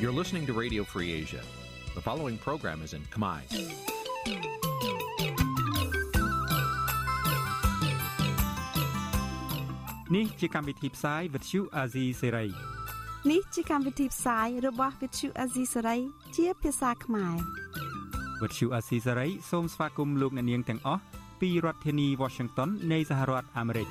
[0.00, 1.42] You're listening to Radio Free Asia.
[1.94, 3.40] The following program is in Khmer.
[10.10, 12.50] Nǐ chi càm bi tiệp xáy vệt chiu a zì sê ray
[13.30, 16.00] នេះជាកម្មវិធីផ្សាយរបស់ Vithu Azisari
[16.36, 17.36] ជាភាសាខ្មែរ
[18.40, 21.02] វត្តឈូអាស៊ីសេរីសូមស្វាគមន៍លោកអ្នកនាងទាំងអស់
[21.40, 23.88] ពីរដ្ឋធានី Washington នៃសហរដ្ឋអាមេរិក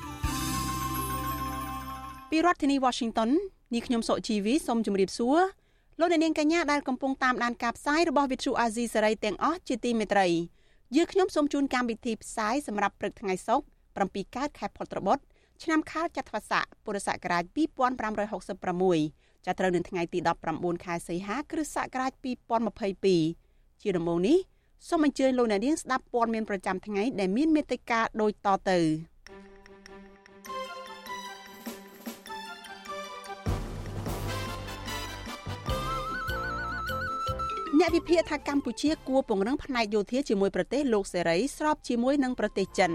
[2.30, 3.30] ពីរដ្ឋធានី Washington
[3.74, 5.38] នាងខ្ញុំសុជីវីសូមជម្រាបសួរ
[6.01, 10.27] លោកអ្នកនាងកញ្ញាដែលកំពុងតាមដានការផ្សាយរបស់ Vithu Azizi សេរីទាំងអស់ជាទីមេត្រី
[10.97, 15.23] យើខ្ញុំសូមជូនកម្មវិធីផ្សាយសម្រាប់ព្រឹកថ្ងៃសុក្រ7កើតខែផុតត្របុត្រ
[15.63, 17.45] ឆ្នាំខាលចត្វាស័កពុរសករាជ
[18.25, 20.19] 2566ចាប់ត្រូវនៅថ្ងៃទី
[20.53, 22.13] 19ខែសីហា គ្រិស្តសករាជ
[22.97, 24.39] 2022ជាដំបូងនេះ
[24.89, 28.79] សូមអញ្ជើញលោកអ្នកនាងស្ដាប់ព័ត៌មានប្រចាំថ្ងៃដែលមានមេត្តាដូចតទៅ
[37.81, 42.91] អ្នកវិភាគថាកម្ពុជាគួរពង្រឹងផ្នែកយោធាជាមួយប្រទេសលោកសេរីស្របជាមួយនឹងប្រទេសចិន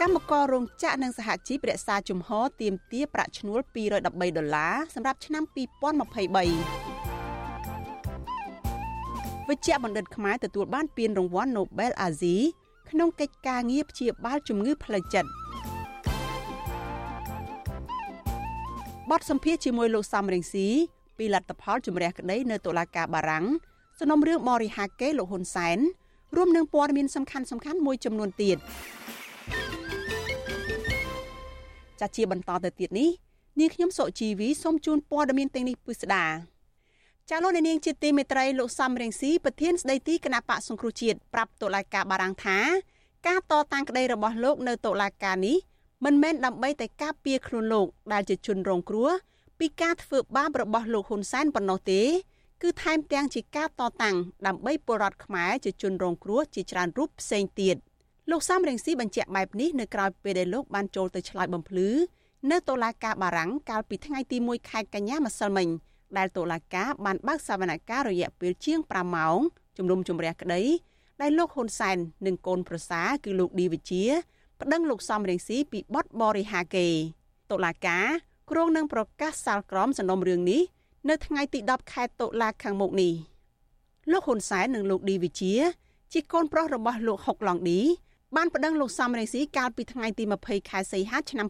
[0.00, 4.10] កម្មកររោងចក្រនិងសហជីពរក្សាជំហរទាមទារប្រាក់ឈ្នួល213ដុ
[4.44, 5.54] ល្លារសម្រាប់ឆ្នាំ2023
[9.48, 12.36] វិជ្ជបណ្ឌិតខ្មែរទទួលបានពានរង្វាន់ Nobel អាស៊ី
[12.90, 15.30] ក្នុងកិច្ចការងារព្យាបាលជំងឺផ្លូវចិត្ត
[19.10, 20.68] បទសម្ភាសជាមួយលោកសំរងស៊ី
[21.18, 23.44] ពីលទ្ធផលជំរះក្តីនៅតុលាការបារាំង
[23.98, 25.78] សំណុំរឿងបរិហាកេលោកហ៊ុនសែន
[26.36, 28.56] រួមនឹងព័ត៌មានសំខាន់សំខាន់មួយចំនួនទៀត
[32.00, 33.10] ចាជាបន្តទៅទៀតនេះ
[33.60, 36.24] នាងខ្ញុំសុជីវីសូមជូនព័ត៌មានទាំងនេះពិស្ដា
[37.30, 42.58] ចាលោកនាងជាទីមេត្រីលោកសំរងស៊ីប្រធានស្ដីទីគណៈបកសង្គ្រោះជាតិប្រាប់តុលាការបារាំងថា
[43.26, 45.56] ការតតាំងក្តីរបស់លោកនៅតុលាការនេះ
[46.04, 49.10] មិនមែនដើម្បីតែការពារខ្លួនលោកដែលជាជនរងគ្រោះ
[49.60, 52.02] ពីការធ្វើបាបរបស់លោកហ៊ុនសែនប៉ុណ្ណោះទេ
[52.62, 57.76] គឺថែមទាំងជាការតតាំងដើម្បីពលរដ្ឋខ្មែរជាជនរងគ្រោះជាច្រើនរូបផ្សេងទៀត
[58.30, 61.88] លោកសំរងស៊ីបញ្ជាក់បែបនេះនៅក្រៅពេលដែលលោកបានចូលទៅឆ្លើយបំភ្លឺ
[62.50, 65.68] នៅតុលាការបារាំងកាលពីថ្ងៃទី1ខែកញ្ញាម្សិលមិញ
[66.16, 69.38] ដែលតុលាការបានបើកសវនកម្មរយៈពេលជាង5ម៉ោង
[69.76, 70.62] ជំនុំជម្រះក្តី
[71.20, 71.96] ដែលលោកហ៊ុនសែន
[72.26, 74.04] និងកូនប្រសាគឺលោកឌីវិជា
[74.60, 76.88] ប្តឹងលោកសំរងស៊ីពីបទបរិហាកេ
[77.50, 78.06] តុលាការ
[78.50, 80.62] គ្រងនឹងប្រកាសសាលក្រមសំណុំរឿងនេះ
[81.08, 83.12] នៅថ្ងៃទី10ខែតុលាខាងមុខនេះ
[84.10, 85.54] លោកហ៊ុនសែននិងលោកឌីវិជា
[86.12, 87.80] ជាកូនប្រុសរបស់លោកហុកឡុងឌី
[88.36, 91.48] បានប្តឹងលោកសំរងស៊ីកាលពីថ្ងៃទី20ខែសីហាឆ្នាំ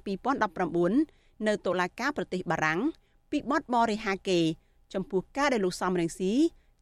[0.73, 2.81] 2019នៅតុលាការប្រទេសបារាំង
[3.31, 4.41] ពីបទបរិហាកេ
[4.95, 6.33] ចំពោះការដែលលោកសំរងស៊ី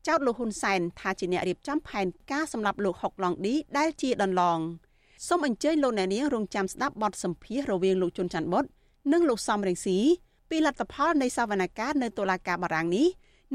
[0.07, 4.59] ចោទលោកហ៊ុនសែនថាជាអ្នករៀបចំផែនការសម្រាប់លោកហុកឡុងឌីដែលជាដន្លង
[5.29, 8.65] សូមអញ្ជើញលោកអ្នកនាងរងចាំស្ដាប់បទសម្ភាសន៍រវាងលោកជុនច័ន្ទបុត
[9.13, 9.99] និងលោកសំរងស៊ី
[10.51, 13.09] ពីលទ្ធផលនៃសវនកម្មនៅតុលាការបារាំងនេះ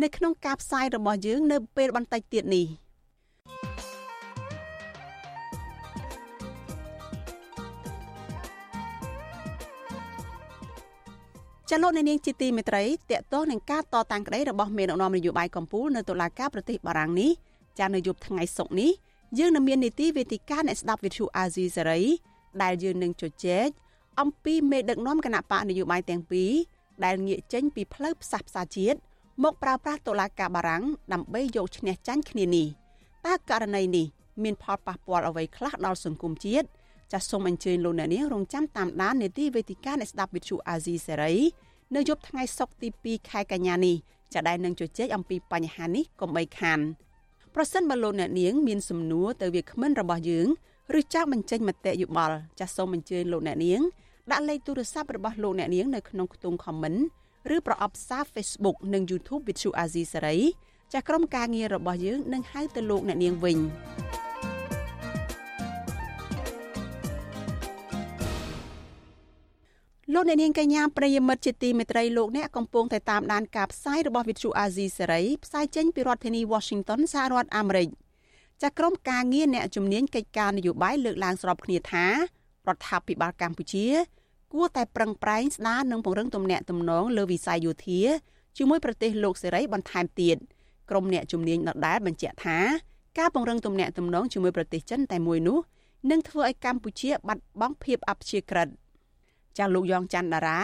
[0.03, 2.67] នៅក្នុងការផ្សាយរបស់យើងនៅពេលបន្តិចទៀតនេះ
[11.69, 17.31] ចលនានាងជាទីមេត្រីតកតោះនឹងការតតាំងក្តីរបស់មេដឹកនាំនយោបាយកម្ពុជានៅតុលាការប្រទេសបារាំងនេះ
[17.79, 18.91] ចានៅយប់ថ្ងៃសុក្រនេះ
[19.39, 22.01] យើងនឹងមាននីតិវេទិកាអ្នកស្ដាប់វិទ្យុអាស៊ីសេរី
[22.63, 23.69] ដែលយើងនឹងជជែក
[24.19, 26.51] អំពីមេដឹកនាំគណៈបកនយោបាយទាំងពីរ
[27.05, 28.97] ដែលងាកចេញពីផ្លូវផ្សះផ្សាជាតិ
[29.43, 32.67] មកប្រើប្រាស់តុលាការបារាំងដើម្បីយកឈ្នះចាញ់គ្នានេះ
[33.25, 34.05] តើករណីនេះ
[34.43, 36.67] មានផលប៉ះពាល់អ្វីខ្លះដល់សង្គមជាតិ
[37.11, 41.35] ចាសសូមអញ្ជើញលោកអ្នកនាងរងចាំតាមដាននេតិវេទិកាអ្នកស្ដាប់វិទ្យុអាស៊ីសេរី
[41.95, 43.95] នៅយប់ថ្ងៃសុក្រទី2ខែកញ្ញានេះ
[44.33, 46.79] ចាដែលនឹងជជែកអំពីបញ្ហានេះកុំបីខាន
[47.55, 50.47] ប្រសិនបើលោកអ្នកនាងមានសំណួរទៅវាគ្មិនរបស់យើង
[50.99, 53.81] ឬចង់បញ្ចេញមតិយោបល់ចាសសូមអញ្ជើញលោកអ្នកនាង
[54.31, 56.99] ដាក់លេខទូរស័ព្ទរបស់លោកអ្នកនាងនៅក្នុងខ្ទង់ comment
[57.55, 60.41] ឬប្រអប់សារ Facebook និង YouTube Vithu Azizi Saray
[60.93, 63.57] ចាស់ក្រុមការងាររបស់យើងនឹងហៅទៅលោកអ្នកនាងវិញ
[70.13, 77.89] លោកអ្នកនាងកញ្ញាប្រិយមិត្តជាទីមេត្រីលោកអ្នកកំពុងតែតាមដានការផ្សាយរបស់ Vithu Azizi Saray ផ្សាយចេញពីរដ្ឋធានី Washington សហរដ្ឋអាមេរិក
[78.61, 82.05] ចាក្រុមការងារអ្នកជំនាញកិច្ចការនយោបាយលើកឡើងស្របគ្នាថា
[82.67, 83.87] រដ្ឋាភិបាលកម្ពុជា
[84.53, 88.01] គួរតែប្រឹងប្រែងស្ដារនិងពង្រឹងទំនាក់ទំនងលើវិស័យយោធា
[88.57, 90.37] ជាមួយប្រទេសលោកសេរីបន្ថែមទៀត
[90.89, 92.57] ក្រុមអ្នកជំនាញដដែលបញ្ជាក់ថា
[93.19, 95.59] ការពង្រឹងទំនាក់ទំនងជាមួយប្រទេសចិនតែមួយនោះ
[96.11, 98.67] នឹងធ្វើឲ្យកម្ពុជាបាត់បង់ភាពអព្យាក្រឹត
[99.57, 100.59] ចាស់លោកយ៉ងច័ន្ទតារា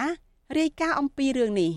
[0.58, 1.72] រាយការណ៍អំពីរឿងនេះ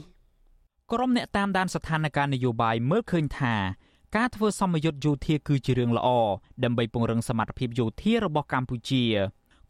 [0.92, 3.56] ក្រុមអ្នកតាមដានស្ថានភាពនយោបាយមើលឃើញថា
[4.18, 6.10] ការធ្វើសម្ពយុទ្ធយោធាគឺជារឿងល្អ
[6.64, 9.04] ដើម្បីពង្រឹងសមត្ថភាពយោធារបស់កម្ពុជា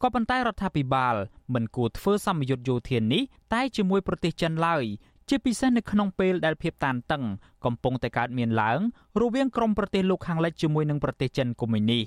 [0.02, 1.14] ក៏ប៉ុន្តែរដ្ឋាភិបាល
[1.54, 3.22] មិនគួរធ្វើសម្ពយុទ្ធយោធានេះ
[3.54, 4.84] តែជាមួយប្រទេសចិនឡើយ
[5.28, 7.22] ជាពិសេសនៅក្នុងពេលដែលភាពតានតឹង
[7.64, 8.80] កំពុងតែកើតមានឡើង
[9.20, 12.04] រវាងក្រមប្រទេសលោកខាងលិចជាមួយនឹងប្រទេសចិនកុម្មុយនីស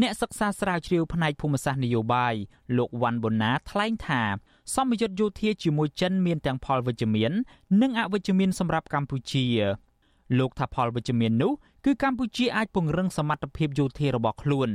[0.00, 2.34] អ្នកសិក្សាស្រាវជ្រាវផ្នែកភូមិសាស្ត្រនយោបាយ
[2.76, 4.22] លោកវ៉ាន់បូណាថ្លែងថា
[4.74, 7.32] សម្ពយុទ្ធយោធាជាមួយចិនមានទាំងផលវិជ្ជមាន
[7.82, 9.46] និងអវិជ្ជមានសម្រាប់កម្ពុជា
[10.38, 11.52] លោកថាផលវិជ្ជមាននោះ
[11.84, 14.70] គឺកម្ពុជាអាចពង្រឹងសមត្ថភាពយោធារបស់ខ្លួន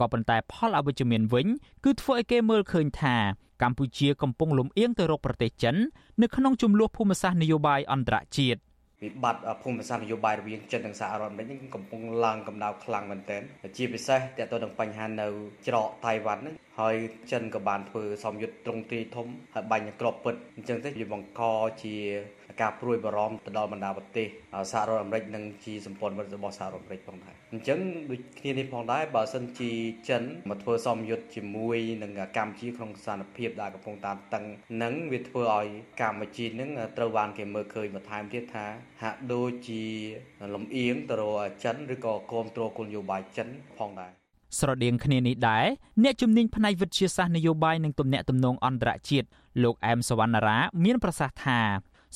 [0.00, 1.46] ក៏ប៉ុន្តែផលអវិជ្ជមានវិញ
[1.84, 3.16] គឺធ្វើឲ្យគេមើលឃើញថា
[3.62, 5.76] កម្ពុជាកំពុងលំអៀងទៅរកប្រទេសចិន
[6.22, 8.60] នៅក្នុងចំនួនភូមិសាស្ត្រនយោបាយអន្តរជាតិ
[9.04, 13.42] វិបត្តិភូមិសាស្ត្រនយោបាយរវាងចិននិងសហរដ្ឋអាមេរិកនេះកំពុងឡើងកម្ដៅខ្លាំងមែនទែន
[13.76, 15.26] ជាពិសេសទាក់ទងនឹងបញ្ហានៅ
[15.68, 16.96] ច្រកតៃវ៉ាន់ហ្នឹងហើយ
[17.30, 21.42] ចិនក៏បានធ្វើសម្យុទ្ធត្រង់ទ្រាយធំហើយបាញ់ក្របពិតអញ្ចឹងទៅវាបង្ក
[21.82, 21.96] ជា
[22.62, 24.26] ការព្រួយបារម្ភទៅដល់បណ្ដាប្រទេស
[24.72, 27.78] សហរដ្ឋអាមេរិកនិងជាសម្ព័ន្ធមិត្តរបស់សហរដ្ឋអាមេរិកផងដែរអញ្ចឹង
[28.10, 29.72] ដូចគ្នានេះផងដែរបើសិនជា
[30.08, 34.44] ចិនមកធ្វើសម្យុទ្ធជាមួយនឹងកម្ពុជាក្នុងស្ថានភាពដែលកំពុងតាមតឹង
[34.82, 35.66] នឹងវាធ្វើឲ្យ
[36.00, 38.66] កម្ពុជានឹងត្រូវបានគេមើលឃើញបន្ថែមទៀតថា
[39.02, 39.82] ហាក់ដូចជា
[40.54, 43.48] លំអៀងទៅរកចិនឬក៏គ្រប់គ្រងគោលនយោបាយចិន
[43.78, 44.23] ផងដែរ
[44.58, 45.66] ស្រដៀងគ្នានេះដែរ
[46.02, 49.26] អ្នកជំនាញផ្នែកវិទ្យាសាស្ត្រនយោបាយនិងទំនាក់ទំនងអន្តរជាតិ
[49.62, 51.60] លោកអែមសវណ្ណារាមានប្រសាសន៍ថា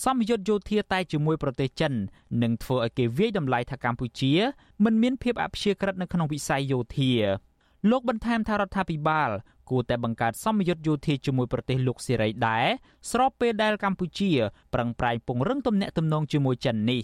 [0.05, 1.93] សម្ពយុទ្ធយោធាតែជាមួយប្រទេសចិន
[2.43, 4.33] នឹងធ្វើឲ្យគេវាយតម្លៃថាកម្ពុជា
[4.85, 7.13] មិនមានភាពអព្យាក្រឹតនៅក្នុងវិស័យយោធា
[7.91, 9.31] លោកបន្ថែមថារដ្ឋាភិបាល
[9.71, 12.67] គួរតែបង្កើតសម្ពយុទ្ធយោធាជាមួយប្រទេសលោកសេរីដែរ
[13.11, 14.31] ស្របពេលដែលកម្ពុជា
[14.75, 17.03] ប្រឹងប្រែងពង្រឹងទំនាក់ទំនងជាមួយចិននេះ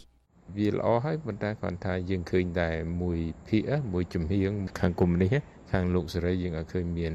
[0.57, 2.71] វាល្អហើយប៉ុន្តែគ្រាន់ថាយើងឃើញតែ
[3.03, 3.19] មួយ
[3.49, 3.63] ភាគ
[3.93, 5.35] មួយជំហៀងខាងកុំនេះ
[5.73, 7.15] ខាងលោកសេរីយើងឲ្យឃើញមាន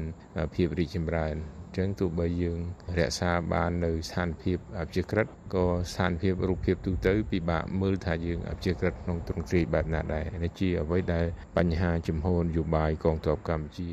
[0.54, 1.36] ភាពរីកចម្រើន
[1.76, 2.58] ចឹងទោះបីយើង
[2.98, 11.26] រក្សាបាននៅស្ថានភាពអព្យាក្រឹតក៏ស្ថានភាពរូបភាពទូទៅពិបាកមើលថាយើងអព្យាក្រឹតក្នុងទ្រង់ទ្រាយបែបណាដែរនេះជាអ្វីដែល
[11.56, 13.90] បញ្ហាចំហនយោបាយកងទ័ពកម្ពុជា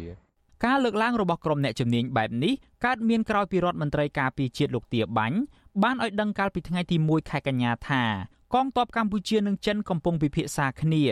[0.65, 2.53] ការលើកឡើងរបស់ក្រុមអ្នកជំនាញបែបនេះ
[2.85, 5.37] កើតមានក្រោយពីរដ្ឋមន្ត្រីការពារជាតិលោកទាបាញ់
[5.83, 8.03] បានឲ្យដឹងកាលពីថ្ងៃទី1ខែកញ្ញាថា
[8.53, 11.03] កងទ័ពកម្ពុជានិងចិនកំពុងពិភាក្សាគ្នា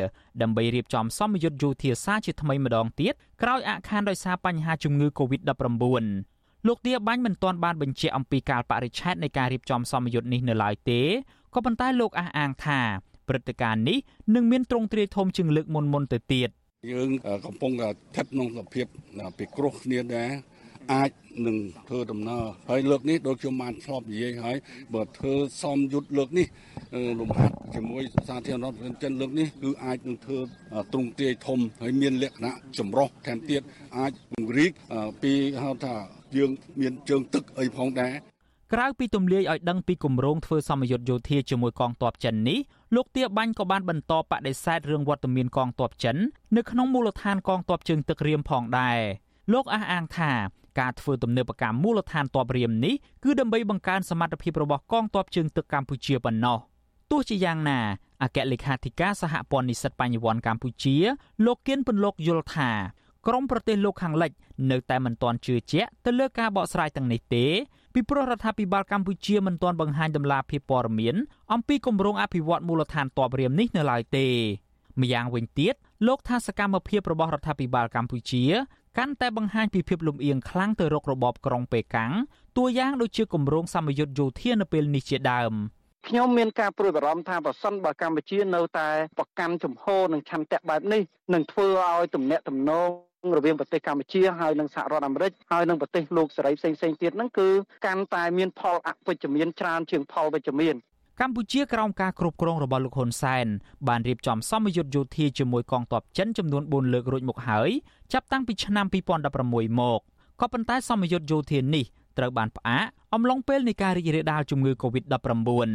[0.42, 6.04] ដើម្បីរៀបចំសម្ពយុទ្ធយោធាសារជាថ្មីម្ដងទៀតក្រោយអាក់ខានដោយសារបញ្ហាជំងឺ Covid-19
[6.68, 11.02] លោកទាបាញ់មិនទាន់បានបញ្ជាក់អំពីកាលបរិច្ឆេទនៃការរៀបចំសម្ពយុទ្ធនេះនៅឡើយទេ
[11.54, 12.80] ក៏ប៉ុន្តែលោកអះអាងថា
[13.28, 13.98] ព្រឹត្តិការណ៍នេះ
[14.36, 16.50] នឹងមានទ្រង់ទ្រាយធំជាងលើកមុនមុនទៅទៀត
[16.92, 17.10] យើង
[17.46, 18.86] កំពុងស្ថិតក្នុងសភាព
[19.38, 20.32] ពិគ្រោះគ្នាដែរ
[20.94, 21.12] អាច
[21.48, 24.58] នឹងធ្វើដំណើរហើយលើកនេះដូចខ្ញុំបានធ្លាប់និយាយហើយ
[24.94, 26.48] បើធ្វើសំយុទ្ធលើកនេះ
[27.20, 30.40] លំហាត់ជាមួយសាធារណរដ្ឋចិនលើកនេះគឺអាចនឹងធ្វើ
[30.94, 33.62] ទ្រង់ទ្រាយធំហើយមានលក្ខណៈចម្រុះថែមទៀត
[33.98, 34.72] អាចពង្រីក
[35.22, 35.96] ពីហៅថា
[36.38, 36.52] យើង
[36.82, 38.14] មានជើងទឹកអីផងដែរ
[38.74, 42.60] ក្រៅពីទម្លាយឲ្យដឹងពីគម្រោងធ្វើសមយុទ្ធយោធាជាមួយកងទ័ពចិននេះ
[42.96, 46.18] លោកទាបាញ់ក៏បានបន្តបដិសេធរឿងវត្តមានកងទ័ពចិន
[46.58, 49.00] នៅក្នុងមូលដ្ឋានកងទ័ពជើងទឹករៀមផងដែរ
[49.54, 50.32] លោកអះអាងថា
[50.80, 56.58] ការធ្វើទំនើបកម្មមូលដ្ឋានទ័ពរៀមនេះគឺដើម្បីបង្កើនសមត្ថភាពរបស់កងទ័ពជើងទឹកកម្ពុជាប៉ុណ្ណោះ
[57.12, 57.80] ទោះជាយ៉ាងណា
[58.24, 60.96] អគ្គលេខាធិការសហព័ន្ធនិស្សិតបញ្ញវន្តកម្ពុជា
[61.46, 62.72] លោកគៀនពន្លកយល់ថា
[63.28, 64.32] ក្រមប្រទេសលោកខាងលិច
[64.72, 67.46] នៅតែមិនទាន់ជឿជាក់ទៅលើការបកស្រាយទាំងនេះទេ
[67.94, 71.16] ពីព្រោះរដ្ឋាភិបាលកម្ពុជាមិនទាន់បង្ហាញដំណាភៀបព័ត៌មាន
[71.54, 74.28] អំពីគម្រោងអភិវឌ្ឍមូលដ្ឋានទ័ពរៀមនេះនៅឡើយទេ
[75.02, 75.74] ម្យ៉ាងវិញទៀត
[76.08, 78.44] លោកថាសកម្មភាពរបស់រដ្ឋាភិបាលកម្ពុជា
[79.00, 82.12] កាន់តែបង្ហាញពីភាពលំអៀងខ្លាំងទៅរករបបក្រុងប៉េកាំង
[82.58, 85.54] តួយ៉ាងដូចជាគម្រោងសម្ពយុទ្ធយោធានៅពេលនេះជាដើម
[86.08, 91.02] ខ្ញុំមានការព្រួយបារម្ភថាប្រសិនបើកម្ពុជានៅតែប្រកាន់ជំហរនិងឆន្ទៈបែបនេះ
[91.34, 92.90] នឹងធ្វើឲ្យទំនាក់ទំនង
[93.38, 97.50] រវាងប្រទេសកម្ពុជាហើយនិងសហរដ្ឋអាមេរិកហើយនិងប្រទេសលោកសេរីផ្សេងផ្សេងទៀតហ្នឹងគឺ
[97.86, 100.76] កាន់តែមានផលអវិជ្ជមានច្រើនជាងផលវិជ្ជមាន
[101.22, 103.48] កម្ពុជាក្រោមការគ្រប់គ្រងរបស់លោកហ៊ុនសែន
[103.88, 107.70] បានរៀបចំសម្ពយុទ្ធយោធាជាមួយកងទ័ពចិនចំនួន4លើករួចមកហើយ
[108.14, 108.86] ចាប់តាំងពីឆ្នាំ
[109.34, 110.00] 2016មក
[110.42, 111.86] ក៏ប៉ុន្តែសម្ពយុទ្ធយោធានេះ
[112.18, 115.70] ត្រូវបានផ្អាកអំឡុងពេលនៃការរីករាលដាលជំងឺ Covid-19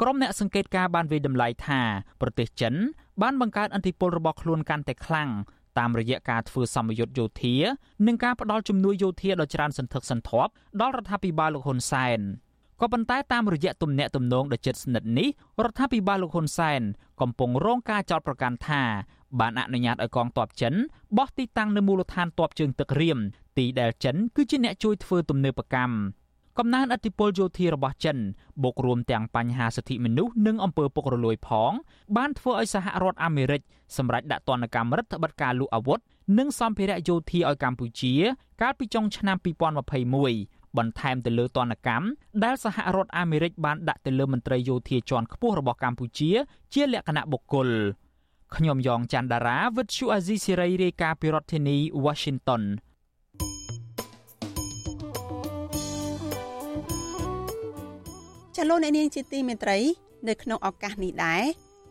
[0.00, 1.80] ក្រុមអ្នកសង្កេតការបានវិយតម្លៃថា
[2.20, 2.74] ប្រទេសចិន
[3.22, 5.30] បានបង្កើតអធិបុលរបស់ខ្លួនកាន់តែខ្លាំង
[5.78, 7.54] តាមរយៈការធ្វើសម្ពយុទ្ធយោធា
[8.06, 12.20] និងការផ្ដល់ជំនួយយោធាដ៏ច្រើនសន្ធឹកសន្ធាប់ដល់រដ្ឋាភិបាលលោកហ៊ុនសែន
[12.80, 15.28] ក៏ប៉ុន្តែតាមរយៈទំនាក់ទំនងដ៏ជិតស្និទ្ធនេះ
[15.64, 16.82] រដ្ឋាភិបាលលោកហ៊ុនសែន
[17.20, 18.82] កំពុងរងការចោទប្រកាន់ថា
[19.40, 20.74] បានអនុញ្ញាតឲ្យកងទ័ពចិន
[21.16, 23.18] បោះទីតាំងនៅមូលដ្ឋានទ័ពជើងទឹករៀម
[23.58, 25.94] ទីដែលចិនគឺជាអ្នកជួយធ្វើទំនើបកម្ម
[26.58, 28.18] កំណើនអធិបុលយោធារបស់ចិន
[28.62, 31.72] បូករួមទាំងបញ្ហាសិទ្ធិមនុស្សនិងអំពើពុករលួយផង
[32.16, 33.60] បានធ្វើឲ្យសហរដ្ឋអាមេរិក
[33.96, 35.98] សម្រេចដាក់ទណ្ឌកម្មរដ្ឋបတ်ការលូអាវុធ
[36.38, 38.14] និងសម្ភារៈយោធាឲ្យកម្ពុជា
[38.62, 42.06] កាលពីចុងឆ្នាំ2021 បន្ថែមទៅលើទណ្ឌកម្ម
[42.44, 46.30] ដែលសហរដ្ឋអាមេរិកបានដាក់ទៅលើមន្ត្រីយោធាជាន់ខ្ពស់របស់កម្ពុជា
[46.74, 47.68] ជាលក្ខណៈបុគ្គល
[48.56, 52.62] ខ្ញុំយ៉ងច័ន្ទដារាវិទ្យុអាស៊ីសេរីរាយការណ៍ពីរដ្ឋធានី Washington
[58.56, 59.78] ចាចាលោកអ្នកនាងជាទីមេត្រី
[60.28, 61.42] នៅក្នុងឱកាសនេះដែរ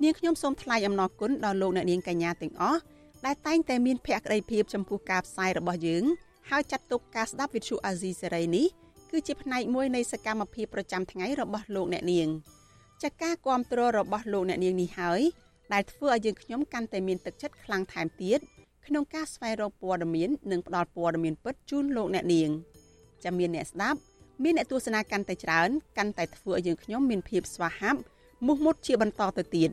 [0.04, 2.80] នាងខ្ញុំសូមថ្លែងអំណរគុណដល់លោកអ្នកនាងកញ្ញាទាំងអស់
[3.26, 6.04] ដែលតែងតែមានភក្ដីភាពចំពោះការផ្សាយរបស់យើង
[6.50, 8.68] ហើយចាត់ទុកការស្ដាប់វិទ្យុអាស៊ីសេរីនេះ
[9.12, 12.28] គឺជាផ្នែកមួយនៃសកម្មភាពប្រចាំថ្ងៃរបស់លោកអ្នកនាង
[13.04, 15.22] ចាការគ្រប់គ្រងរបស់លោកអ្នកនាងនេះហើយ
[15.74, 18.40] ដែលធ្វើឲ្យយើងខ្ញុំកាន់តែមានទឹកចិត្តខ្លាំងថែមទៀត
[18.88, 22.50] ក្នុងការស្វែងរកព័ត៌មាននិងផ្តល់ព័ត៌មានពិតជូនលោកអ្នកនាង
[23.24, 24.00] ចាំមានអ្នកស្ដាប់
[24.44, 28.00] មានអ្នកទស្សនាកាន់តែច្រើនកាន់តែធ្វើឲ្យយើងខ្ញុំមានភាពស្វាហាប់
[28.46, 29.70] មោះមុតជាបន្តទៅទៀត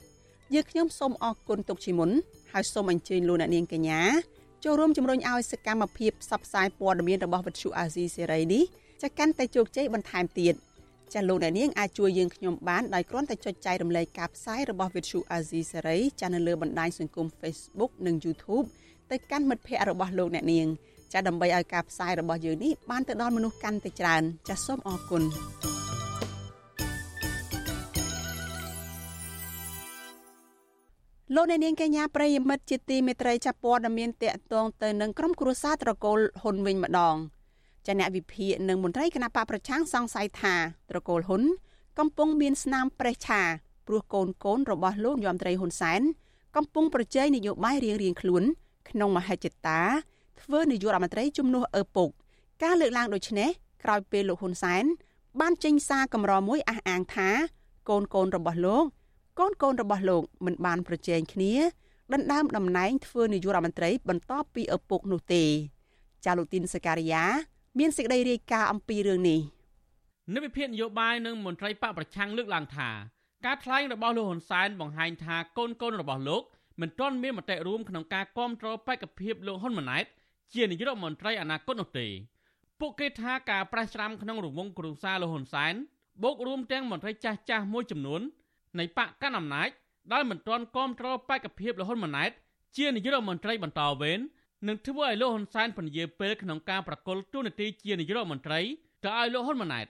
[0.55, 2.11] យើងខ្ញុំសូមអរគុណទុកជាមុន
[2.53, 4.01] ហើយសូមអញ្ជើញលោកអ្នកនាងកញ្ញា
[4.65, 8.63] ចូលរួមជំរុញឲ្យសកម្មភាពផ្សព្វផ្សាយព័ត៌មានរបស់វិទ្យុអាស៊ីសេរីនេះ
[9.03, 10.55] ចាកាន់តែជោគជ័យបន្ថែមទៀត
[11.15, 18.67] ចាលោកអ្នកនាងអាចជួយយើងខ្ញុំបានដោយគ្រាន់តែចុចចែករំលែកការផ្សាយរបស់វិទ្យុអាស៊ីសេរីចានៅលើបណ្ដាញសង្គម Facebook និង YouTube
[19.11, 20.67] ទៅកាន់មិត្តភ័ក្តិរបស់លោកអ្នកនាង
[21.13, 25.23] ចាដើម្បីឲ្យការផ្សាយរបស់យើងនេះបានទៅដល់មនុស្សកាន់តែច្រើនចាសូមអរគុណ
[31.35, 37.17] លោកអ្នកនាងកញ្ញាប្រិយមិត្តជាទីមេត្រីចាប់ព័ត៌មានតកតងទៅនឹងក្រុមគ្រួសារត្រកូលហ៊ុនវិញម្ដង
[37.87, 40.55] ចាអ្នកវិភាគនិងមន្ត្រីគណៈបកប្រឆាំងសង្ស័យថា
[40.91, 41.43] ត្រកូលហ៊ុន
[41.99, 43.43] កំពុងមានស្នាមប្រេះឆា
[43.87, 46.01] ព្រោះកូនកូនរបស់លោកយមត្រីហ៊ុនសែន
[46.57, 48.43] កំពុងប្រជែងនយោបាយរៀងៗខ្លួន
[48.91, 49.81] ក្នុងមហិច្ឆតា
[50.41, 52.09] ធ្វើនាយករដ្ឋមន្ត្រីជំនួសឪពុក
[52.63, 53.51] ការលើកឡើងដូចនេះ
[53.85, 54.85] ក្រោយពេលលោកហ៊ុនសែន
[55.41, 57.29] បានចេញសារកម្រមួយអះអាងថា
[57.89, 58.85] កូនកូនរបស់លោក
[59.41, 61.53] កូនកូនរបស់លោកមិនបានប្រជែងគ្នា
[62.15, 65.45] ដណ្ដើមតំណែងធ្វើនាយករដ្ឋមន្ត្រីបន្ទាប់ពីឪពុកនោះទេ
[66.25, 67.25] ចាលូទីនសការីយ៉ា
[67.79, 69.41] មានសេចក្តីរាយការណ៍អំពីរឿងនេះ
[70.35, 72.91] និវិភាននយោបាយនិងមន្ត្រីបកប្រឆាំងលើកឡើងថា
[73.47, 76.43] ការថ្លែងរបស់លោកហ៊ុនសែនបង្ហាញថាកូនកូនរបស់លោក
[76.81, 80.05] មិនទាន់មានមតិរួមក្នុងការគ្រប់គ្រងបេក្ខភាពលោកហ៊ុនម៉ាណែត
[80.55, 82.07] ជានាយករដ្ឋមន្ត្រីអនាគតនោះទេ
[82.81, 85.75] ពួកគេថាការប្រះច្រាំក្នុងរង្វង់គ្រួសារលោកហ៊ុនសែន
[86.23, 88.23] បូករួមទាំងមន្ត្រីចាស់ចាស់មួយចំនួន
[88.79, 89.69] នៃបកកណ្ដាលអំណាច
[90.13, 92.31] ដែលមិនទាន់គ្រប់គ្រងបេក្ខភាពលោកហ៊ុនម៉ាណែត
[92.77, 94.21] ជានាយករដ្ឋមន្ត្រីបន្តវេន
[94.69, 98.61] នឹងធ្វើឲ្យលោកហ៊ុនសែនពន្យាពេលក្នុងការប្រកុលទូនាទីជានាយករដ្ឋមន្ត្រី
[99.05, 99.87] ទៅឲ្យលោកហ៊ុនម៉ាណែត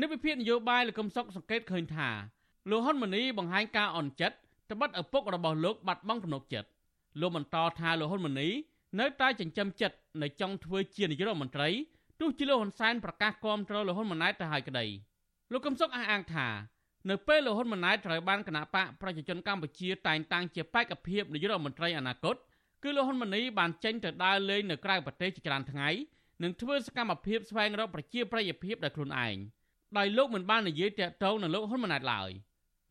[0.00, 2.08] និវិភាននយោបាយលោកកឹមសុខសង្កេតឃើញថា
[2.70, 4.36] លោកហ៊ុនម៉ាណីបង្ហាញការអន់ចិត្ត
[4.70, 6.68] ត្បិតឪពុករបស់លោកបាត់បង់ទំនុកចិត្ត
[7.20, 8.48] លោកបន្តថាលោកហ៊ុនម៉ាណី
[9.00, 11.68] នៅតែចិញ្ចឹមចិត្តនៅចង់ធ្វើជានាយករដ្ឋមន្ត្រី
[12.20, 14.86] ទោះជាលោកហ៊ុនសែនប្រកាសគាំទ្រលោកហ៊ុនម៉ាណែតទៅហើយក្តី
[15.52, 16.46] លោកកឹមសុខអះអាងថា
[17.08, 22.36] នៅពេលលោកហ៊ុនម៉ាណែតត្រូវបានគណៈបកប្រជាជនកម្ពុជាតែងតាំងជាបេក្ខភាពនាយករដ្ឋមន្ត្រីអនាគត
[22.82, 25.88] គឺលោកហ៊ុនម៉ាណីបានចេញទៅដើរលេងនៅក្រៅប្រទេសជាច្រើនថ្ងៃ
[26.42, 29.36] និងធ្វើសកម្មភាពស្វែងរកប្រជាប្រិយភាពដោយខ្លួនឯង
[29.98, 32.30] ដោយលោកមិនបាននិយាយតាក់ទងនឹងលោកហ៊ុនម៉ាណែតឡើយ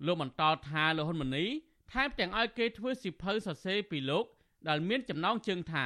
[0.05, 1.45] លោកបន្តថាលោកហ៊ុនម៉ាណី
[1.91, 4.25] ថែមទាំងឲ្យគេធ្វើសិភៅសរសេរពីលោក
[4.67, 5.85] ដែលមានចំណងជើងថា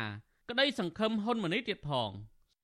[0.49, 2.11] ក្តីសង្ឃឹមហ៊ុនម៉ាណីទៀតផង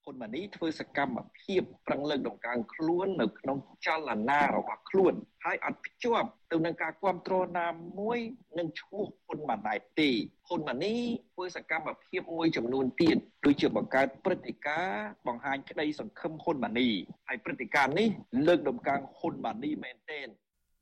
[0.04, 5.14] ហ៊ុនម៉ាណីធ្វើសកម្មភាពប្រឹងលើកតម្កើងខ្លួននៅក្នុងចលនារបស់ ខ្លួន
[5.46, 7.68] ហើយអត់ភ្ជាប់ទៅនឹងការគ្រប់គ្រងណា
[8.00, 8.20] មួយ
[8.58, 10.10] នឹងឈ្មោះហ៊ុនម៉ាណែតទេ
[10.48, 10.96] ហ៊ុនម៉ាណី
[11.34, 16.90] ធ្វើសកម្មភាពមួយចំនួនទៀតដូចជាបង្កើតព្រឹត្តិការណ៍បង្ហាញក្តីសង្ឃឹមហ៊ុនម៉ាណី
[17.28, 18.10] ហើយព្រឹត្តិការណ៍នេះ
[18.48, 20.28] លើកតម្កើងហ៊ុនម៉ាណីមែនទែន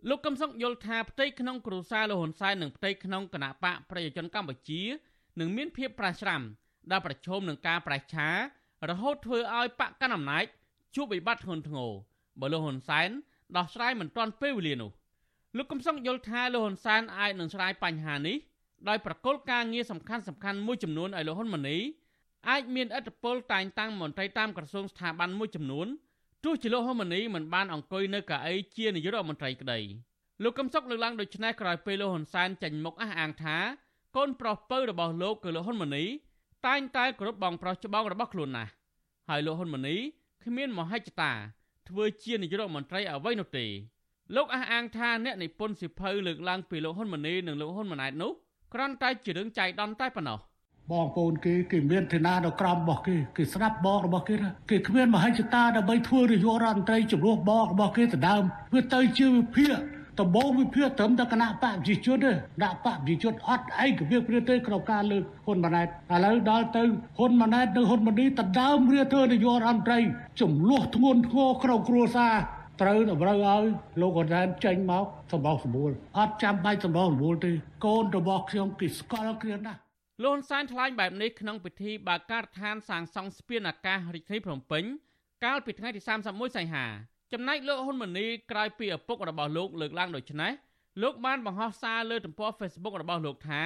[0.10, 4.82] លោកកឹមសុខយល់ថាផ្ទៃក្នុងគ្រួសារលោកហ៊ុនសែននិងផ្ទៃក្នុងគណៈបកប្រជាជនកម្ពុជា
[5.40, 6.42] នឹងមានភាពប្រឆាំ
[6.92, 8.30] ដែលប្រឈមនឹងការប្រេះឆា
[8.90, 10.46] រហូតធ្វើឲ្យបកកណ្ដាលអំណាច
[10.96, 11.92] ជួបវិបត្តិធ្ងន់ធ្ងរ
[12.40, 13.10] បើលោកហ៊ុនសែន
[13.56, 14.92] ដោះស្រាយមិនទាន់ពេលវេលានោះ
[15.58, 18.38] លោកកំសុងយល់ថាលោកហ៊ុនសែនអាចនឹងឆ្លើយបញ្ហានេះ
[18.90, 21.78] ដោយប្រកុលការងារសំខាន់សំខាន់មួយចំនួនឲ្យលោកហ៊ុនម៉ាណី
[22.50, 25.88] អាចមានឥទ្ធិពលតែងតាំងមន្ត្រីតាមក្រសួងស្ថាប័នមួយចំនួន
[26.44, 29.80] ទោះជាលោកហ៊ុនម៉ាណីមិនបានអង្គុយនៅកៅអីជានាយករដ្ឋមន្ត្រីក្តី
[30.44, 33.58] លោកកំសុកលើកឡើងដូចនេះក្រោយពេលលោកហ៊ុនសែនចេញមុខអះអាងថា
[34.16, 36.06] កូនប្រុសពៅរបស់លោកគឺលោកហ៊ុនម៉ាណី
[36.68, 38.72] តែងតែគោរពបងប្រុសច្បងរបស់ខ្លួនណាស់
[39.30, 39.96] ហើយលោកហ៊ុនម៉ាណី
[40.44, 41.32] គ្មានមហិច្ឆតា
[41.88, 43.66] ធ្វើជានាយករដ្ឋមន្ត្រីអ្វីនោះទេ
[44.36, 48.32] លោកអះអាងថាអ្នកនិពន្ធសិភៅលើកឡើងពីលោកហ៊ុនម៉ាណីនិងលោកហ៊ុនម៉ាណែតនោះ
[48.74, 50.40] គ្រាន់តែជារឿងចៃដន្យតែប៉ុណ្ណោះ
[50.92, 59.76] បងប្អូនគេគេមានឋានៈនៅក្រោមរបស់គេគេស្ដាប់បងរបស់គេណាគេគ្មានមហិច្ឆតាដើម្បីធ្វើនាយករដ្ឋមន្ត្រីជំនួសបងរបស់គេទៅដើមវាទៅជាវិភាគ
[60.20, 62.32] ដំបងវិភាគត្រឹមតែគណៈបកប្រជាជនទេ
[62.64, 65.90] ដាក់បកប្រជាជនអត់ឯកភាពព្រះទេក្នុងការលើកហ៊ុនម៉ាណែតឥ
[66.26, 66.84] ឡូវដល់ទៅ
[67.18, 68.32] ហ៊ុនម៉ាណែតនិងហ៊ុនម៉ាណីត
[68.62, 70.00] ដើមរាធ្វើនាយករដ្ឋមន្ត្រី
[70.42, 72.36] ចំនួនធ្ងន់ធ្ងរក្នុងគ្រួសារ
[72.82, 73.64] ត្រូវតម្រូវឲ្យ
[74.02, 77.52] លោកហ៊ុនសែនចេញមកសម្បោសសម្បួលអត់ចាំបាច់សម្បោសសម្បួលទេ
[77.86, 79.80] កូនរបស់ខ្ញុំគេស្គាល់គ្នាណាស់
[80.24, 84.84] លោកហ៊ុនសែនថ្លែងបែបនេះក្នុងពិធីបើកការដ្ឋានសាងសង់ស្ពានអាកាសរាជធានីភ្នំពេញ
[85.46, 86.86] កាលពីថ្ងៃទី31សីហា
[87.34, 90.52] ចំណែកលោកហ៊ុនម៉ាណីក្រោយពីឪពុករបស់លោកលើកឡើងដូចនេះ
[91.02, 93.62] លោកបានបង្ហោះសារលើទំព័រ Facebook របស់លោកថា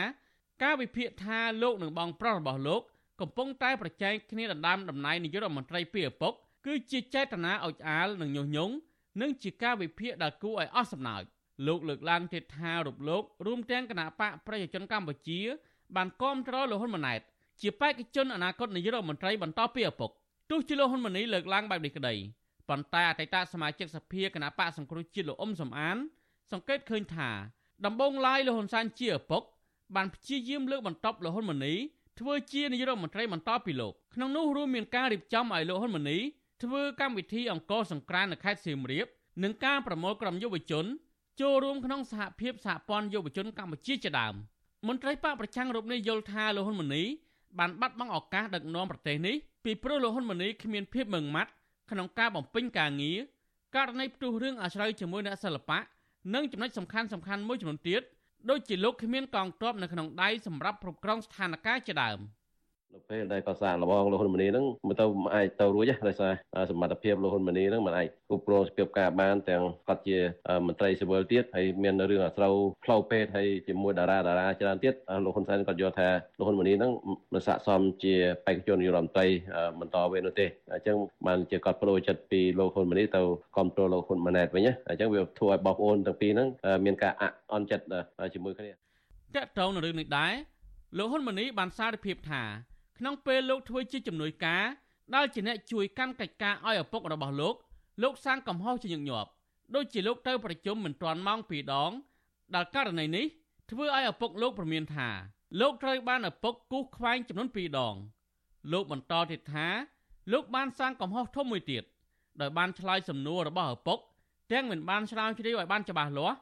[0.63, 2.81] ការវិភាគថាលោកនិងបងប្រុសរបស់លោក
[3.21, 6.33] កំពុងតែប្រជែងគ្នាដណ្ដើមតំណែងនាយករដ្ឋមន្ត្រីពីឪពុក
[6.65, 8.73] គឺជាចេតនាអុចអាលនិងញុះញង់
[9.21, 11.23] និងជាការវិភាគដែលគួរឲ្យអស់សំណើច
[11.67, 15.39] លោកលើកឡើងទៀតថារូបលោករួមទាំងគណៈបកប្រជាជនកម្ពុជា
[15.95, 17.21] បានគាំទ្រលោកហ៊ុនម៉ាណែត
[17.61, 20.11] ជាបេក្ខជនអនាគតនាយករដ្ឋមន្ត្រីបន្តពីឪពុក
[20.49, 22.15] ទោះជាលោកហ៊ុនម៉ាណីលើកឡើងបែបនេះក្តី
[22.71, 25.97] ប៉ុន្តែអតីតសមាជិកសភាគណៈបកសង្គ្រោះជាតិលោកអ៊ុំសំអាន
[26.51, 27.29] សង្កេតឃើញថា
[27.85, 29.43] ដំបងឡាយលោកហ៊ុនសែនជាឪពុក
[29.95, 31.73] បានព្យាយាមលើកបន្ទប់លោកហ៊ុនម៉ាណី
[32.19, 36.17] ធ្វើជានាយករដ្ឋមន្ត្រីបន្តពីលោកក្នុងនោះរួមមានការរៀបចំឲ្យលោកហ៊ុនម៉ាណី
[36.63, 39.07] ធ្វើកម្មវិធីអង្គរសង្ក្រាននៅខេត្តសៀមរាប
[39.43, 40.85] និងការប្រមូលក្រុមយុវជន
[41.41, 44.33] ចូលរួមក្នុងសហភាពសហព័ន្ធយុវជនកម្ពុជាជាដើម
[44.87, 47.03] មន្ត្រីបកប្រឆាំងរូបនេះយល់ថាលោកហ៊ុនម៉ាណី
[47.59, 49.35] បានបាត់បង់ឱកាសដឹកនាំប្រទេសនេះ
[49.65, 51.51] ពីព្រោះលោកហ៊ុនម៉ាណីគ្មានភាពម៉ឺងម៉ាត់
[51.91, 53.19] ក្នុងការបំពេញការងារ
[53.75, 55.79] ករណីផ្ទុះរឿងអាស្រ័យជាមួយអ្នកសិល្បៈ
[56.33, 58.01] និងចំណុចសំខាន់សំខាន់មួយចំនួនទៀត
[58.49, 62.19] ដូចជាលោកគ្មានកងទ័ពនៅក្នុងដៃសម្រាប់គ្រប់គ្រងស្ថានភាពជាដើម។
[62.95, 65.05] នៅពេលដែលកសាងលបងលោកហ៊ុនម៉ាណីហ្នឹងមិនទៅ
[65.35, 66.31] អាចទៅរួចទេដោយសារ
[66.69, 70.17] សមត្ថភាពលោកហ៊ុនម៉ាណីហ្នឹងមិនអាចគ្រប់គ្រងសភាពការបានទាំងគាត់ជា
[70.67, 72.53] មន្ត្រីស៊ីវិលទៀតហើយមានរឿងអាស្រូវ
[72.85, 74.93] ផ្លូវពេទ្យហើយជាមួយតារាតារាច្រើនទៀត
[75.25, 76.91] លោកហ៊ុនសែនគាត់យល់ថាលោកហ៊ុនម៉ាណីហ្នឹង
[77.33, 78.13] មិនស័ក្តិសមជា
[78.45, 79.27] បេក្ខជននាយករដ្ឋមន្ត្រី
[79.79, 83.21] បន្តវេននោះទេអញ្ចឹងបានជាគាត់ប្រូចិត្តពីលោកហ៊ុនម៉ាណីទៅ
[83.55, 86.47] គ្រប់គ្រងលោកហ៊ុនម៉ាណែតវិញណាអញ្ចឹងវាធ្វើឲ្យបងប្អូនទាំងពីរហ្នឹង
[86.85, 87.13] មានការ
[87.53, 87.85] អន់ចិត្ត
[88.33, 88.75] ជាមួយគ្នាត
[89.35, 90.33] កតងនៅរឿងនេះដែរ
[90.97, 92.43] លោកហ៊ុនម៉ាណីបានសារភាពថា
[93.03, 94.63] ក្នុងពេលលោកធ្វើជាជំនួយការ
[95.15, 97.55] ដែលជាអ្នកជួយកាន់កិច្ចការឲ្យឪពុករបស់លោក
[98.03, 99.29] លោកសាងកំហុសជាញឹកញាប់
[99.75, 101.91] ដូចជាលោកទៅប្រជុំមិនទាន់ម៉ោង2ដង
[102.55, 103.25] ដែលករណីនេះ
[103.71, 105.09] ធ្វើឲ្យឪពុកលោកប្រមានថា
[105.61, 107.95] លោកត្រូវបានឪពុកគូសខ្វែងចំនួន2ដង
[108.71, 109.67] លោកបន្តទៀតថា
[110.31, 111.83] លោកបានសាងកំហុសធំមួយទៀត
[112.41, 113.99] ដោយបានឆ្លើយសំណួររបស់ឪពុក
[114.51, 116.37] ទាំងមិនបានឆ្លើយជ្រាវឲ្យបានច្បាស់លាស់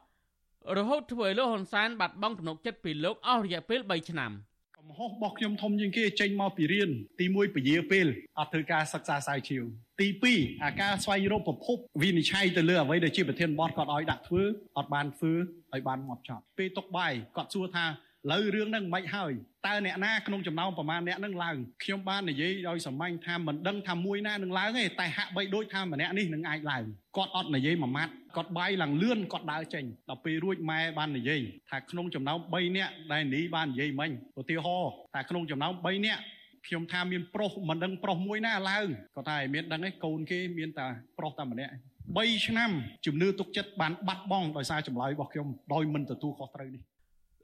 [0.76, 4.32] រហូតធ្វើឲ្យលោកហ៊ុនសែនបាត់បង់ទំនុកចិត្តពីលោកអស់រយៈពេល3ឆ្នាំ។
[4.90, 8.06] កំហុសរបស់ខ្ញុំធំជាងគេចេញមកពីរៀនទី1ពជាពេល
[8.38, 9.64] អត់ធ្វើការសិក្សាស្រាវជ្រាវ
[10.00, 14.42] ទី2អាការស្វែងរកប្រភពវិនិច្ឆ័យទៅលើអ្វីដែលជាប្រធានបទគាត់ឲ្យដាក់ធ្វើ
[14.78, 15.32] អត់បានធ្វើ
[15.74, 17.84] ឲ្យបានមកចប់ពេលຕົកបាយគាត់សួរថា
[18.28, 19.32] លើរឿងហ្នឹងមិនហើយ
[19.66, 26.84] តើអ្នកណាក្នុងចំណោមប្រមាណអ្នកហ្នឹងឡើងខ្ញុំបាននិយាយដោយសម្ាញ់ថាមិនដឹងថាមួយណានឹងឡើងទេតែហាក់បីដូចថាម្នាក់នេះនឹងអាចឡើង
[27.16, 36.22] គាត់អត់និយាយមួយម៉ាត់គាត់បាយឡើងលឿនគាត់ដើរចេញដល់ពេលរួចម៉ែបាននិយាយថាក្នុងចំណោម3នាក់ដែលនីបាននិយាយមិញឧទាហរណ៍ថាក្នុងចំណោម3នាក់
[36.66, 40.86] ខ្ញុំថាមានប្រុសមិនដឹងប្រុសមួយណាឡើងគាត់ថាឲ្យមានដឹងឯងកូនគេមានតែ
[41.18, 41.72] ប្រុសតែម្នាក់
[42.08, 42.70] 3ឆ្នាំ
[43.06, 46.82] ជំនឿទុកចិត្តបានបាត់បង់ដោយសារចម្លើយរបស់ខ្ញុំដោយមិនទទួលខុសត្រូវនេះ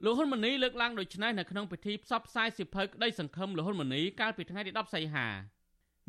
[0.03, 5.27] លោកហ៊ុនម៉ាណីលើកឡើងដូចនេះនៅក្នុងពិធីផ្សព្វផ្សាយសិភៅក្តីសង្ឃឹមលោកហ៊ុនម៉ាណីកាលពីថ្ងៃទី10សីហា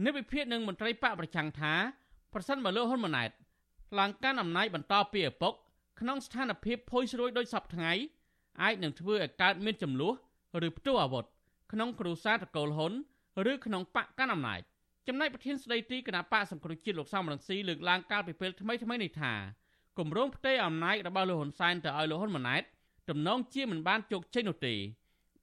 [0.04, 1.74] នៅវិភាគនឹងមន្ត្រីបកប្រឆាំងថា
[2.32, 3.30] ប្រសិនបើលោកហ៊ុនម៉ាណែត
[3.98, 5.54] ឡើងកាន់អំណាចបន្តពីឪពុក
[6.00, 7.92] ក្នុងស្ថានភាពភ័យស្រួយដូចសពថ្ងៃ
[8.62, 10.14] អាចនឹងធ្វើឲ្យកើតមានចំនួន
[10.66, 11.24] ឬផ្ទុះអាវុធ
[11.72, 12.92] ក្នុងគ្រួសារតកូលហ៊ុន
[13.52, 14.60] ឬក្នុងបកកាន់អំណាច
[15.08, 19.34] ចំណែកប្រធានស្ដីទីគណៈបកសង្គ្រោះជាតិលោកសំរងស៊ីលើកឡើងកាលពីពេលថ្មីថ្មីនេះថា
[19.98, 22.62] គម្រោងផ្ទេរអំណាចរបស់លោកហ៊ុនសែនទៅឲ្យលោកហ៊ុនម៉ាណែត
[23.08, 24.74] ទំនងជាមិនបានជោគជ័យនោះទេ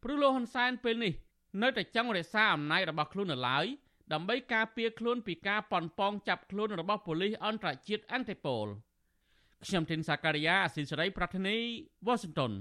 [0.03, 1.13] ព្រោះលោកហ៊ុនសែនពេលនេះ
[1.61, 3.65] នៅតែចង់រក្សាអំណាចរបស់ខ្លួននៅឡើយ
[4.13, 8.67] ដើម្បីការពារខ្លួនពីការប៉ុនប៉ងចាប់ខ្លួនរបស់ប៉ូលីសអន្តរជាតិអន្តេប៉ូល
[9.65, 11.57] ខ្ញុំធីនសាការីយ៉ាអស៊ីសេរីប្រធានី
[12.05, 12.51] វ៉ាស៊ីនតោន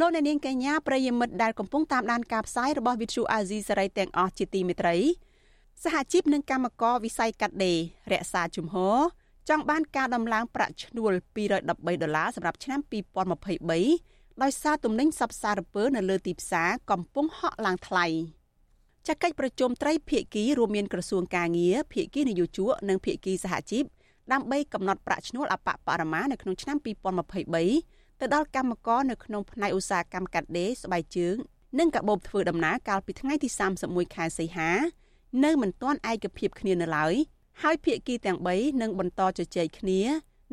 [0.00, 4.96] លោកអ្នកនាងកញ្ញាប្រិយមិត្តដែលកំពុងតាមដានការផ្សាយរបស់វិទ្យុអាស៊ីសេរីទាំងអស់ជាទីមេត្រី
[5.82, 7.78] សហជីពនិងកម្មករវិស័យកាត់ដេរ
[8.12, 8.98] រក្សាជំហរ
[9.48, 18.06] ចង់បានការដំឡើងប្រាក់ឈ្នួល213ដុល្លារសម្រាប់ឆ្នាំ2023 ដោយសារទំនិញសពសារពើនៅលើទីផ្សារកំពុងហក់ឡើងថ្លៃ
[19.06, 23.84] ចាកិច្ចប្រជុំត្រីភាគីរួមមានក្រសួងកាងារភាគីនយោជកនិងភាគីសហជីព
[24.32, 26.76] ដើម្បីកំណត់ប្រាក់ឈ្នួលអបបរមានៅក្នុងឆ្នាំ
[27.44, 31.36] 2023ទៅដល់កម្មករនៅក្នុងផ្នែកឧស្សាហកម្មកាត់ដេរស្បែកជើង
[31.78, 33.48] និងកាបូបធ្វើដំណើរកាលពីថ្ងៃទី
[33.82, 34.70] 31ខែសីហា
[35.44, 37.14] នៅមិនទាន់ឯកភាពគ្នានៅឡើយ
[37.62, 40.00] ហើយភាគីទាំង3នឹងបន្តជជែកគ្នា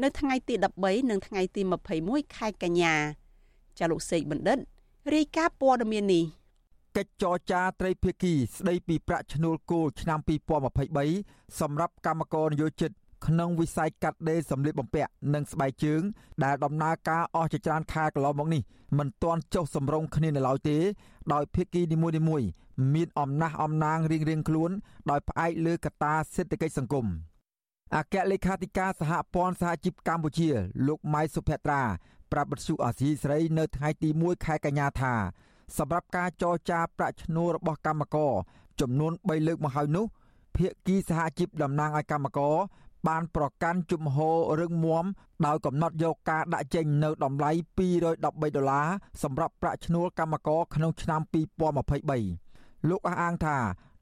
[0.04, 1.62] នៅថ្ងៃទី13និងថ្ងៃទី
[2.00, 2.96] 21ខែកញ្ញា
[3.82, 4.58] ចាលោកសេកបណ្ឌិត
[5.14, 6.24] រាយការណ៍ព័ត៌មាននេះ
[6.98, 10.20] កិច្ចចរចាត្រីភាគីស្ដីពីប្រាក់ឈ្នួលគោលឆ្នាំ
[10.90, 12.92] 2023សម្រាប់កម្មករនិយោជិត
[13.28, 16.02] ក្នុងវិស័យកាត់ដេរសម្លៀកបំពាក់និងស្បែកជើង
[16.44, 18.62] ដែលដំណើរការអស់ជាច្រើនខែកន្លងមកនេះ
[19.00, 20.78] មិនទាន់ចុះសម្រុងគ្នានៅឡើយទេ
[21.34, 22.48] ដោយភាគីនីមួយៗ
[22.96, 24.72] មានអំណះអំណាងរៀងៗខ្លួន
[25.10, 27.06] ដោយផ្អែកលើកត្តាសេដ្ឋកិច្ចសង្គម
[27.96, 30.50] អគ្គលេខាធិការសហព័ន្ធសហជីពកម្ពុជា
[30.88, 31.82] លោកម៉ៃសុភត្រា
[32.32, 35.14] ប្រាប់បទសុអាស៊ីសេរីនៅថ្ងៃទី1ខែកញ្ញាថា
[35.78, 38.34] សម្រាប់ការចរចាប្រាក់ឈ្នួលរបស់កម្មករ
[38.82, 40.06] ចំនួន3លើកមកហើយនោះ
[40.58, 42.56] ភាគីសហជីពតំណាងឲ្យកម្មករ
[43.08, 45.06] បានប្រកាន់ជំហររឹងមាំ
[45.46, 48.88] ដោយកំណត់យកការដាក់ចេញនៅតម្លៃ213ដុល្លារ
[49.24, 51.22] សម្រាប់ប្រាក់ឈ្នួលកម្មករក្នុងឆ្នាំ
[51.86, 53.58] 2023លោកអះអាងថា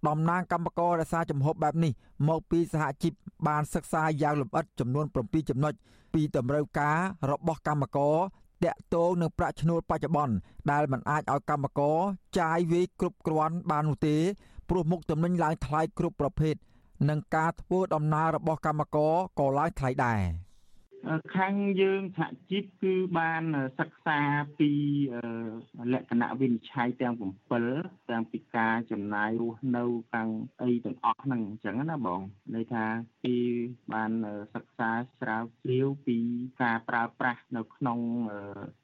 [0.08, 1.92] តំណាងកម្មកររក្សាជំហរបែបនេះ
[2.28, 3.14] មកពីសហជីព
[3.48, 5.74] បានសិក្សាយ៉ាងលម្អិតចំនួន7ចំណុច
[6.14, 6.98] ពីតម្រូវការ
[7.32, 8.16] របស់កម្មករ
[8.64, 10.36] តាក់ទងនឹងប្រាក់ឈ្នួលបច្ចុប្បន្ន
[10.72, 11.98] ដែលមិនអាចឲ្យកម្មករ
[12.40, 14.16] ចាយវាយគ្រប់គ្រាន់បាននោះទេ
[14.70, 16.56] ព្រោះមុខទំនិញឡើងថ្លៃគ្រប់ប្រភេទ
[17.10, 20.22] និងការធ្វើដំណើររបស់កម្មករក៏ឡើងថ្លៃដែរ។
[21.36, 23.44] ខាងយើងសហជីពគឺបាន
[23.80, 24.20] សិក្សា
[24.60, 24.72] ពី
[25.94, 27.14] លក្ខណៈវិនិច្ឆ័យទាំង
[27.64, 30.30] 7ទាំងពីការចំណាយរស់នៅខាង
[30.62, 32.22] អីទាំងអស់ហ្នឹងអញ្ចឹងណាបង
[32.56, 32.86] ន័យថា
[33.24, 33.36] ពី
[33.94, 34.12] បាន
[34.54, 36.18] សិក្សាស្រាវជ្រាវពី
[36.62, 38.00] ការប្រើប្រាស់នៅក្នុង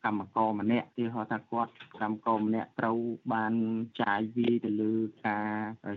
[0.06, 3.00] កម្មករម្នាក់ទីហៅថាគាត់កម្មករម្នាក់ត្រូវ
[3.34, 3.54] បាន
[4.02, 4.94] ចាយវាយទៅលើ
[5.28, 5.50] ការ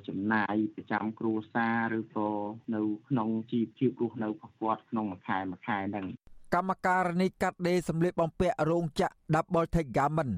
[0.09, 2.31] ចំណាយប្រចាំគ្រួសារឬក៏
[2.75, 6.08] នៅក្នុងជីវភាពរស់នៅរបស់គាត់ក្នុងមួយខែមួយខែហ្នឹង
[6.55, 10.33] កម្មការនីកាត់ដេរសម្លៀកបំពាក់រោងចក្រ Double Take Garment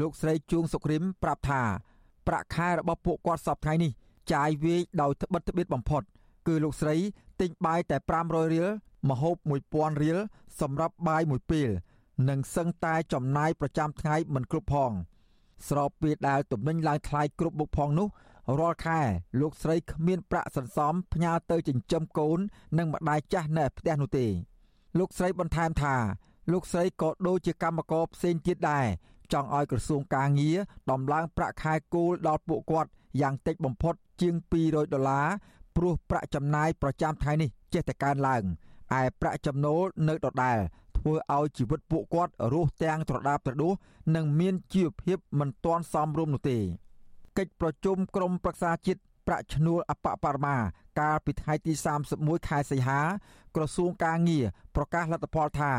[0.00, 1.62] លោកស្រីជួងសុក្រិមប្រាប់ថា
[2.26, 3.90] ប្រាក់ខែរបស់ពួកគាត់សប្តាហ៍នេះ
[4.32, 6.02] ចាយវាយដោយត្បិតត្បៀតបំផុត
[6.46, 6.96] គឺលោកស្រី
[7.40, 8.68] ទិញបាយតែ500រៀល
[9.10, 9.36] ម្ហូប
[9.70, 10.18] 1000រៀល
[10.60, 11.68] សម្រាប់បាយមួយពេល
[12.28, 14.92] និងសឹងតែចំណាយប្រចាំថ្ងៃមិនគ្រប់ផង
[15.68, 18.08] ស្របពេលដែលទំនិញឡើងថ្លៃគ្រប់មុខផងនោះ
[18.58, 19.00] រាល់ខែ
[19.40, 22.38] លោកស្រីគ្មានប្រាក់សន្សំផ្ញើទៅចិញ្ចឹមកូន
[22.78, 24.26] និងម្ដាយចាស់នៅផ្ទះនោះទេ
[24.98, 25.94] លោកស្រីបន្ថែមថា
[26.52, 28.86] លោកស្រីក៏ដូចជាកម្មករផ្សេងទៀតដែរ
[29.32, 30.58] ចង់ឲ្យក្រសួងកាងារ
[30.90, 35.26] ដំឡើងប្រាក់ខែគោលដល់ពួកគាត់យ៉ាងតិចបំផុតជាង200ដុល្លារ
[35.76, 38.42] ព្រោះប្រាក់ចំណាយប្រចាំថ្ងៃនេះចេះតែកើនឡើង
[39.00, 40.58] ឯប្រាក់ចំណូលនៅដដែល
[40.96, 43.74] ធ្វើឲ្យជីវិតពួកគាត់រស់ទាំងត្រដាបត្រដួស
[44.16, 46.58] និងមានជីវភាពមិនទាន់សមរម្យនោះទេ
[47.38, 50.56] កិច្ចប្រជុំក្រុមប្រឹក្សាជាតិ ប្រាក់ឈ្នួលអបបរមា
[51.00, 51.72] កាលពីថ្ងៃទី
[52.10, 53.00] 31ខែសីហា
[53.54, 54.44] ក្រសួងកាងារ
[54.76, 55.72] ប្រកាសលទ្ធផលថា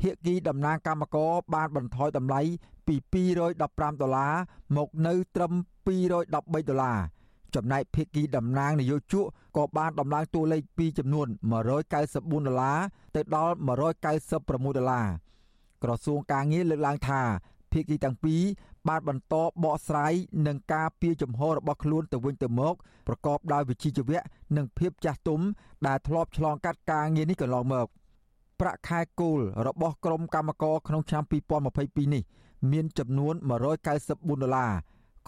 [0.00, 2.40] ភាគីតំណាងកម្មករបានបន្ថយតម្លៃ
[2.86, 3.60] ពី215
[4.02, 4.34] ដុល្លារ
[4.76, 5.52] មកនៅត្រឹម
[5.86, 6.40] 213ដុ
[6.76, 6.98] ល្លារ
[7.54, 9.26] ចំណែកភាគីតំណាងនយោជក
[9.56, 11.28] ក៏បានដំឡើងតួលេខពីចំនួន
[11.70, 12.78] 194ដុល្លារ
[13.14, 13.54] ទៅដល់
[14.16, 15.06] 196ដុល្លារ
[15.82, 17.20] ក្រសួងកាងារលើកឡើងថា
[17.72, 18.42] ភាគីទាំងពីរ
[18.88, 20.12] បានបន្តបកស្រាយ
[20.46, 22.74] នឹងការពៀចំហរបស់ខ្លួនទៅវិញទៅមក
[23.08, 24.20] ប្រកបដោយវិជ្ជាជីវៈ
[24.56, 25.40] និងភាពចាស់ទុំ
[25.86, 27.86] ដែលធ្លាប់ឆ្លងកាត់ការងារនេះកន្លងមក
[28.60, 31.24] ប្រាក់ខែគោលរបស់ក្រុមកម្មករក្នុងឆ្នាំ
[31.68, 32.22] 2022នេះ
[32.72, 33.34] មានចំនួន
[33.88, 34.72] 194ដុល្លារ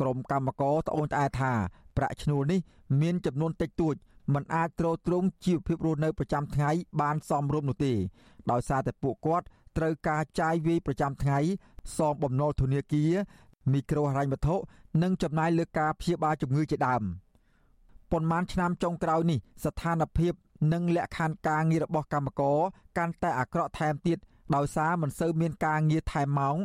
[0.01, 1.53] ក្រុមកម្មករត្អូញត្អែថា
[1.97, 2.61] ប្រាក់ឈ្នួលនេះ
[3.01, 3.95] មានចំនួនតិចតួច
[4.35, 7.93] មិនអាចទ្រទ្រង់ជីវភាពរស់នៅប្រចាំថ្ងៃបានសមរម្យនោះទេ
[8.51, 11.39] ដោយសារតែពួកគាត់ត្រូវការចាយវាយប្រចាំថ្ងៃ
[11.97, 13.13] សងបំណុលធនាគារ
[13.73, 14.57] មីក្រូហិរញ្ញវត្ថុ
[15.03, 17.03] និងចំណាយលើការព្យាបាលជំងឺជាដើម
[18.11, 20.33] ប៉ុន្មានឆ្នាំចុងក្រោយនេះស្ថានភាព
[20.73, 22.59] និងលក្ខខណ្ឌការងាររបស់កម្មករ
[22.99, 24.19] កាន់តែអាក្រក់ថែមទៀត
[24.55, 26.57] ដោយសារមិនសូវមានការងារថែមម៉ោង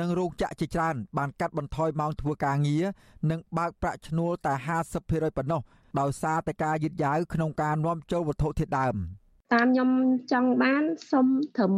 [0.00, 2.84] និងរោងចក្រជាច្រើនបានកាត់បន្ថយម៉ោងធ្វើការងារ
[3.30, 4.54] និងបើកប្រាក់ឈ្នួលតែ
[4.94, 5.60] 50%ប៉ុណ្ណោះ
[6.00, 8.96] ដោយសារតែការយឺតយ៉ាវក្នុងការនាំចូលវត្ថុធាតុដើម។
[9.54, 9.90] តាមខ្ញុំ
[10.32, 11.72] ចង់បានសុំត្រឹម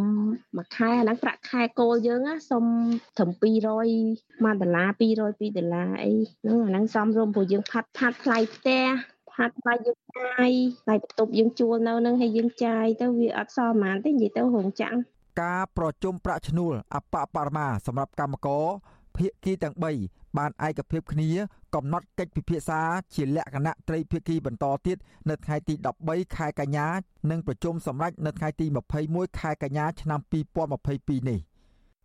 [0.56, 2.64] មួយខែអាហ្នឹងប្រាក់ខែគោលយើងសុំ
[3.16, 8.84] ត្រឹម200មួយដុល្លារ202ដុល្លារអីហ្នឹងអាហ្នឹងសមរម្យព្រោះយើងផាត់ផាត់ថ្លៃផ្ទះ
[9.32, 10.50] ផាត់ថ្លៃយើងចាយ
[10.82, 14.96] ថ្លៃបន្ទប់យើងជួលនៅនឹងហើយយើងចាយទៅវាអត់សល់ប៉ុន្មានទេនិយាយទៅរោងចាំង
[15.42, 18.64] ការប្រជុំប្រាក់ឈ្នួលអបបរមាសម្រាប់កម្មករ
[19.16, 21.28] ភាគីទាំង3 បានឯកភាពគ្នា
[21.74, 22.80] កំណត់កិច្ចពិភាក្សា
[23.14, 24.96] ជាលក្ខណៈត្រីភាគីបន្តទៀត
[25.28, 25.74] នៅថ្ងៃទី
[26.06, 26.86] 13ខែកញ្ញា
[27.30, 28.66] និងប្រជុំសម្រាប់នៅថ្ងៃទី
[29.02, 30.20] 21ខែកញ្ញាឆ្នាំ
[30.74, 31.38] 2022នេះ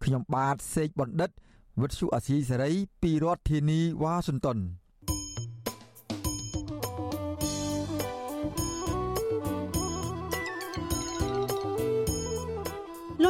[0.04, 1.30] ខ្ញុំបាទសេកបណ្ឌិត
[1.82, 4.60] វិទ្យុអាស៊ីសេរីពីរដ្ឋធានីវ៉ាស៊ីនតោន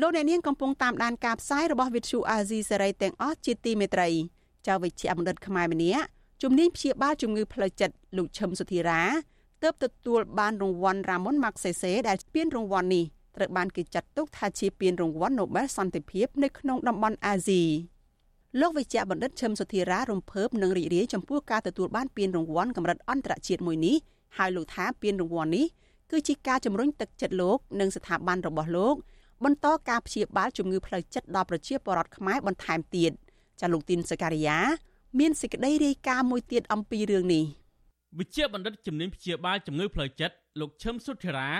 [0.00, 4.08] លោកអ្នកនាងកំពុងតាមដានការផ្សាយរបស់ Vithu Azizi សេរីទាំងអស់ជាទីមេត្រី
[4.66, 6.04] ចៅវិជ្ជាបណ្ឌិតខ្មែរម្នាក់
[6.42, 9.02] ជំនាញព្យាបាលជំងឺផ្លូវចិត្តលោកឈឹមសុធិរា
[9.62, 13.04] ទើបទទួលបានរង្វាន់ Ramon Magsaysay ដែលពានរង្វាន់នេះ
[13.36, 17.62] ត្រូវបានគេចាត់ទុកថាជាពានរង្វាន់ Nobel សន្តិភាពនៅក្នុងតំបន់អាស៊ី
[18.60, 23.96] លោកវិជ្ជបណ្ឌិតឈឹមសុធារារំភើបនិងរីករាយចំពោះការទទួលបានពានរង្វាន់កម្រិតអន្តរជាតិមួយនេះ
[24.36, 25.66] ហើយលោកថាពានរង្វាន់នេះ
[26.10, 28.96] គឺជាការជំរុញទឹកចិត្តលោកនិងស្ថាប័នរបស់លោក
[29.44, 33.12] បន្តការព្យាបាលជំងឺផ្លូវចិត្តដល់ប្រជាពលរដ្ឋខ្មែរបន្ថែមទៀត
[33.60, 34.58] ចាលោកទីនសការីយ៉ា
[35.18, 37.44] មានសេចក្តីរាយការណ៍មួយទៀតអំពីរឿងនេះ
[38.18, 41.50] វិជ្ជាបណ្ឌិតជំនាញព្យាបាលជំងឺផ្លូវចិត្តលោកឈឹមសុធិរា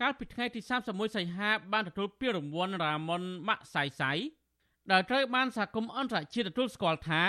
[0.00, 4.12] កាលពីថ្ងៃទី31សីហាបានទទួលពានរង្វាន់រ៉ាមុនម៉ាក់សៃសៃ
[4.90, 7.22] ដែលត្រូវបានសហគមន៍អន្តរជាតិទទួលស្គាល់ថា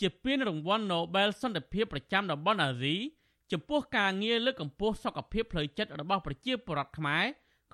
[0.00, 2.96] ជាពានរង្វាន់ Nobel សន្តិភាពប្រចាំតំបន់អាស៊ី
[3.52, 7.24] ចំពោះការងារលើកកម្ពស់សុខភាពផ្លូវចិត្តរបស់ប្រជាពលរដ្ឋខ្មែរ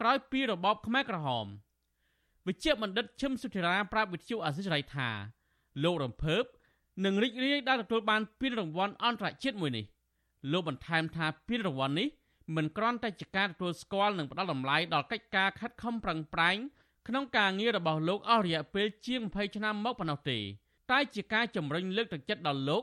[0.01, 1.47] ក្រោយពីរបបខ្មែរក្រហម
[2.47, 5.09] វិជ្ជបណ្ឌិតឈឹមសុធិរាប្រាប់វិទ្យុអាស៊ីសេរីថា
[5.85, 6.45] លោករំភើប
[7.05, 9.85] នឹងរីករាយដែលទទួលបានពានរង្វាន់អន្តរជាតិមួយនេះ
[10.53, 12.09] លោកបន្ថែមថាពានរង្វាន់នេះ
[12.57, 16.57] មិនគ្រាន់តែជាការទទួលស្គាល់និងផ្ដល់តម្លៃដល់កិច្ចការខិតខំប្រឹងប្រែង
[17.09, 20.39] ក្នុងការងាររបស់លោកអស់រយៈពេលជាង20ឆ្នាំមកប៉ុណ្ណោះទេ
[20.91, 22.83] តែជាការជំរុញលើកទឹកចិត្តដល់លោក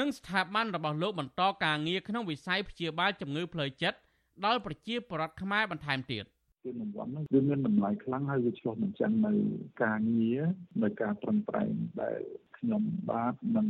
[0.00, 3.98] និងស្ថាប័នរបស់លោកបន្តការងារក្នុងវិស័យព្យាបាលជំងឺផ្លូវចិត្ត
[4.44, 6.24] ដល់ប្រជាពលរដ្ឋខ្មែរបន្ថែមទៀត
[6.62, 9.32] ពានរង្វាន់នោះវាមានតម្លៃខ្លាំងហើយវាឆ្លុះបញ្ចាំងនៅ
[9.84, 10.42] ការងារ
[10.82, 12.20] នៅការប្រឹងប្រែងដែល
[12.58, 13.68] ខ្ញុំបាទនិង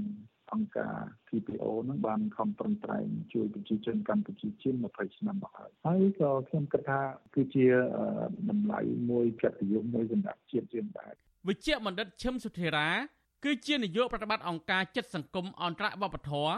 [0.53, 0.97] អង្គការ
[1.29, 7.01] TPO នឹងបានខំប្រឹងប្រែងជួយប្រជាជនកម្ពុជាជាង20ឆ្នាំមកហើយហើយក៏ខ្ញុំគិតថា
[7.35, 7.67] គឺជា
[8.51, 11.13] តម្លៃមួយកិត្តិយសមួយសម្រាប់ជាតិយើងដែរ
[11.49, 12.89] វិជ្ជបណ្ឌិតឈឹមសុធិរា
[13.45, 16.55] គឺជានាយកប្រតិបត្តិអង្គការចិត្តសង្គមអន្តរវប្បធម៌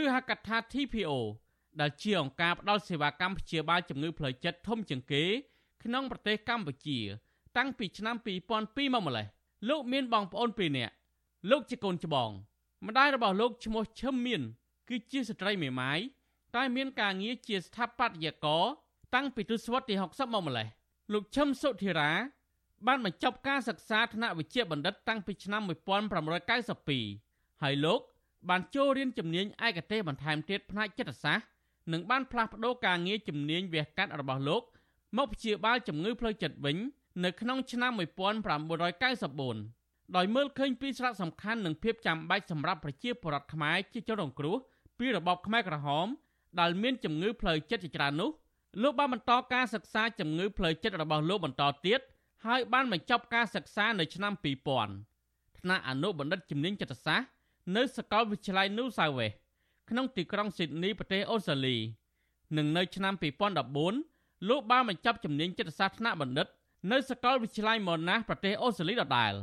[0.00, 1.10] ឬហៅកាត់ថា TPO
[1.80, 5.24] ដែលជាអង្គការផ្ដល់សេវាកម្មព្យាបាលជំងឺផ្លូវចិត្តធំជាងគេ
[5.84, 6.98] ក្នុងប្រទេសកម្ពុជា
[7.56, 9.26] តាំងពីឆ្នាំ2002មកម្លេះ
[9.68, 10.94] លោកមានបងប្អូនពីរនាក់
[11.50, 12.30] លោកជាកូនច្បង
[12.86, 14.42] ម្ដាយរបស់លោកឈ្មោះឈឹមមាន
[14.88, 15.98] គឺជាស្ត្រីមេម៉ាយ
[16.56, 18.64] តែមានការងារជាស្ថាបត្យករ
[19.14, 20.66] តាំងពីទសវត្សរ៍ទី60មកម្លេះ
[21.12, 22.10] លោកឈឹមសុធិរា
[22.86, 25.62] បានបញ្ចប់ការសិក្សាថ្នាក់វិជ្ជាបណ្ឌិតតាំងពីឆ្នាំ
[26.46, 28.00] 1992ហើយលោក
[28.48, 31.46] បានចូលរៀនជំនាញឯកទេសបន្ថែមទៀតផ្នែកចិត្តសាស្ត្រ
[31.92, 34.62] និងបានផ្លាស់ប្តូរការងារជំនាញវះកាត់របស់លោក
[35.16, 36.76] មកព្យាបាលជំងឺផ្លូវចិត្តវិញ
[37.24, 44.56] នៅក្នុងឆ្នាំ1994ដោយមើលឃើញពីសារៈសំខាន់និងភាពចាំបាច់សម្រាប់ប្រជាពលរដ្ឋខ្មែរជាជនរងគ្រោះ
[44.98, 46.06] ពីរបបខ្មែរក្រហម
[46.60, 48.30] ដែលមានជំងឺផ្លូវចិត្តជាច្រើននោះ
[48.82, 52.00] លោកបានបន្តការសិក្សាជំងឺផ្លូវចិត្តរបស់លោកបន្តទៀត
[52.46, 54.32] ហើយបានបញ្ចប់ការសិក្សានៅឆ្នាំ
[54.96, 57.26] 2000ថ្នាក់អនុបណ្ឌិតជំនាញចិត្តសាស្ត្រ
[57.76, 59.34] នៅសាកលវិទ្យាល័យ New South Wales
[59.90, 61.76] ក្នុងទីក្រុង Sydney ប្រទេសអូស្ត្រាលី
[62.56, 64.17] និងនៅឆ្នាំ2014
[64.48, 66.46] លោកបានបញ្ចប់ជំនាញចិត្តសាស្ត្រថ្នាក់បណ្ឌិត
[66.92, 69.34] នៅសាកលវិទ្យាល័យ Monash ប្រទេសអូស្ត្រាលីដដែល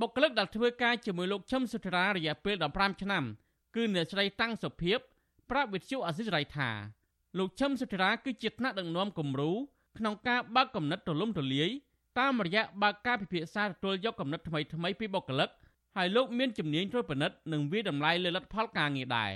[0.00, 3.24] បុគ្គលិកដែលធ្វើការជាមួយលោកឈឹមសុធរារយៈពេល15ឆ្នាំ
[3.74, 4.98] គឺអ្នកស្រីតាំងសុភាព
[5.50, 6.70] ប្រាប់វិទ្យុអសិរ័យថា
[7.38, 9.50] លោកឈឹមសុធរាគឺជាថ្នាក់ដឹកនាំគំរូ
[9.98, 11.70] ក្នុងការបើកគំនិតទូលំទូលាយ
[12.18, 15.50] តាមរយៈបើកការពិភាក្សាទទួលយកគំនិតថ្មីថ្មីពីបុគ្គលិក
[15.96, 19.32] ហើយលោកមានជំនាញត្រួតពិនិត្យនិងវាតម្លៃលើលទ្ធផលការងារដែរ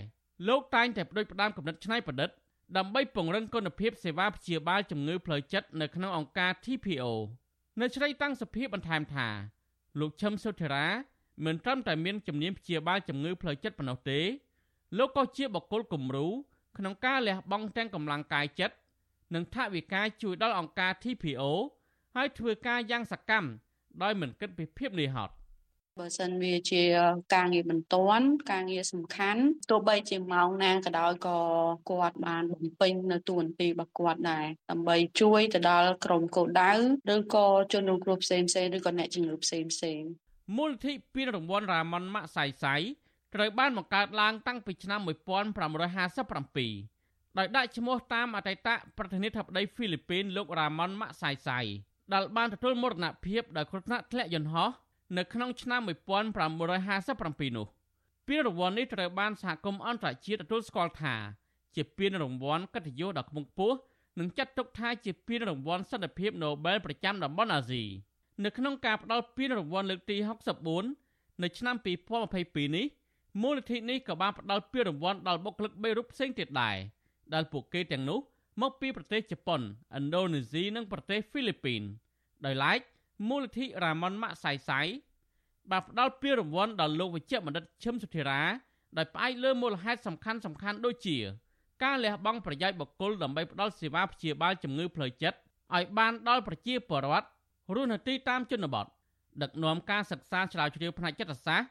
[0.48, 2.30] លោកតែងតែបដិផ្ដាំគំនិតច្នៃប្រឌិត
[2.76, 7.04] ដើម្បីពង្រឹងគុណភាពសេវាព្យាបាលជំងឺផ្លូវចិត្តនៅក្នុងអង្គការ TPO
[7.80, 9.28] នៅជ្រៃតាំងសុភាពបន្ថែមថា
[10.00, 10.86] លោកឈឹមសុធិរា
[11.44, 14.20] មិនត្រឹមតែមានជំនាញព្យាបាលជំងឺផ្លូវចិត្តប៉ុណ្ណោះទេ
[14.98, 16.26] លោកក៏ជាបុគ្គលគំរូ
[16.78, 18.76] ក្នុងការលះបង់ទាំងកម្លាំងកាយចិត្ត
[19.34, 21.42] និងថវិកាជួយដល់អង្គការ TPO
[22.16, 23.48] ហើយធ្វើការយ៉ាងសកម្ម
[24.02, 25.34] ដោយមិនគិតពីភាពនឿយហត់
[26.00, 26.82] បើសិនវាជា
[27.34, 31.38] ការងារបន្ទាន់ការងារសំខាន់ទោះបីជាម៉ោងណាក៏ដោយក៏
[31.90, 36.72] គាត់បានបំពេញនៅតួនាទីរបស់គាត់ដែរដើម្បីជួយទៅដល់ក្រុមគោលដៅ
[37.14, 40.00] ឬក៏ជនរងគ្រោះផ្សេងផ្សេងឬក៏អ្នកជំងឺផ្សេងផ្សេង
[40.56, 42.74] មូលនិធិពានរង្វាន់រ៉ាម៉ុនម៉ាក់សៃសៃ
[43.34, 45.08] ត្រូវបានបង្កើតឡើងតាំងពីឆ្នាំ1557
[47.38, 51.58] ដោយដាក់ឈ្មោះតាមអតីតប្រធានាធិបតីហ្វីលីពីនលោករ៉ាម៉ុនម៉ាក់សៃសៃ
[52.12, 54.70] ដែលបានទទួលមរណភាពដោយគ្រោះថ្នាក់ធ្លាក់យន្តហោះ
[55.18, 57.66] នៅក្នុងឆ្នាំ1957នោះ
[58.28, 61.14] ពានរង្វាន់នេះត្រូវបានសហគមន៍អន្តរជាតិទទួលស្គាល់ថា
[61.74, 63.76] ជាពានរង្វាន់កិត្តិយសដ៏ខ្ពង់ខ្ពស់
[64.18, 67.84] និងចាត់ទុកថាជាពានរង្វាន់សន្តិភាព Nobel ប្រចាំតំបន់អាស៊ី
[68.44, 70.16] នៅក្នុងការផ្តល់ពានរង្វាន់លើកទី
[70.80, 71.76] 64នៅឆ្នាំ
[72.26, 72.86] 2022នេះ
[73.42, 76.76] មូលនិធិនេះក៏បានផ្តល់ពានរង្វាន់ដល់បុគ្គលិក3រូបផ្សេងទៀតដែរ
[77.34, 78.18] ដែលពួកគេទាំងនោះ
[78.62, 81.82] មកពីប្រទេសជប៉ុនឥណ្ឌូនេស៊ីនិងប្រទេសហ្វីលីពីន
[82.44, 82.80] ដោយឡែក
[83.28, 84.80] មូលនិធិរ៉ាម៉ុនម៉ាក់សៃសៃ
[85.70, 88.40] បានផ្ដល់ពានរង្វាន់ដល់លោកវិជ្ជបណ្ឌិតឈឹមសុធិរា
[88.96, 91.18] ដោយផ្អែកលើមូលហេតុសំខាន់សំខាន់ដូចជា
[91.84, 95.38] ការលះបង់ប្រយោជន៍បុគ្គលដើម្បីផ្ដល់សេវាព្យាបាលជំងឺផ្លូវចិត្ត
[95.74, 97.26] ឲ្យបានដល់ប្រជាពលរដ្ឋ
[97.74, 98.86] រស់នៅទីតាមជនបទ
[99.42, 101.68] ដឹកនាំការសិក្សាឆ្លាវជ្រាវផ្នែកចិត្តសាស្ត្រ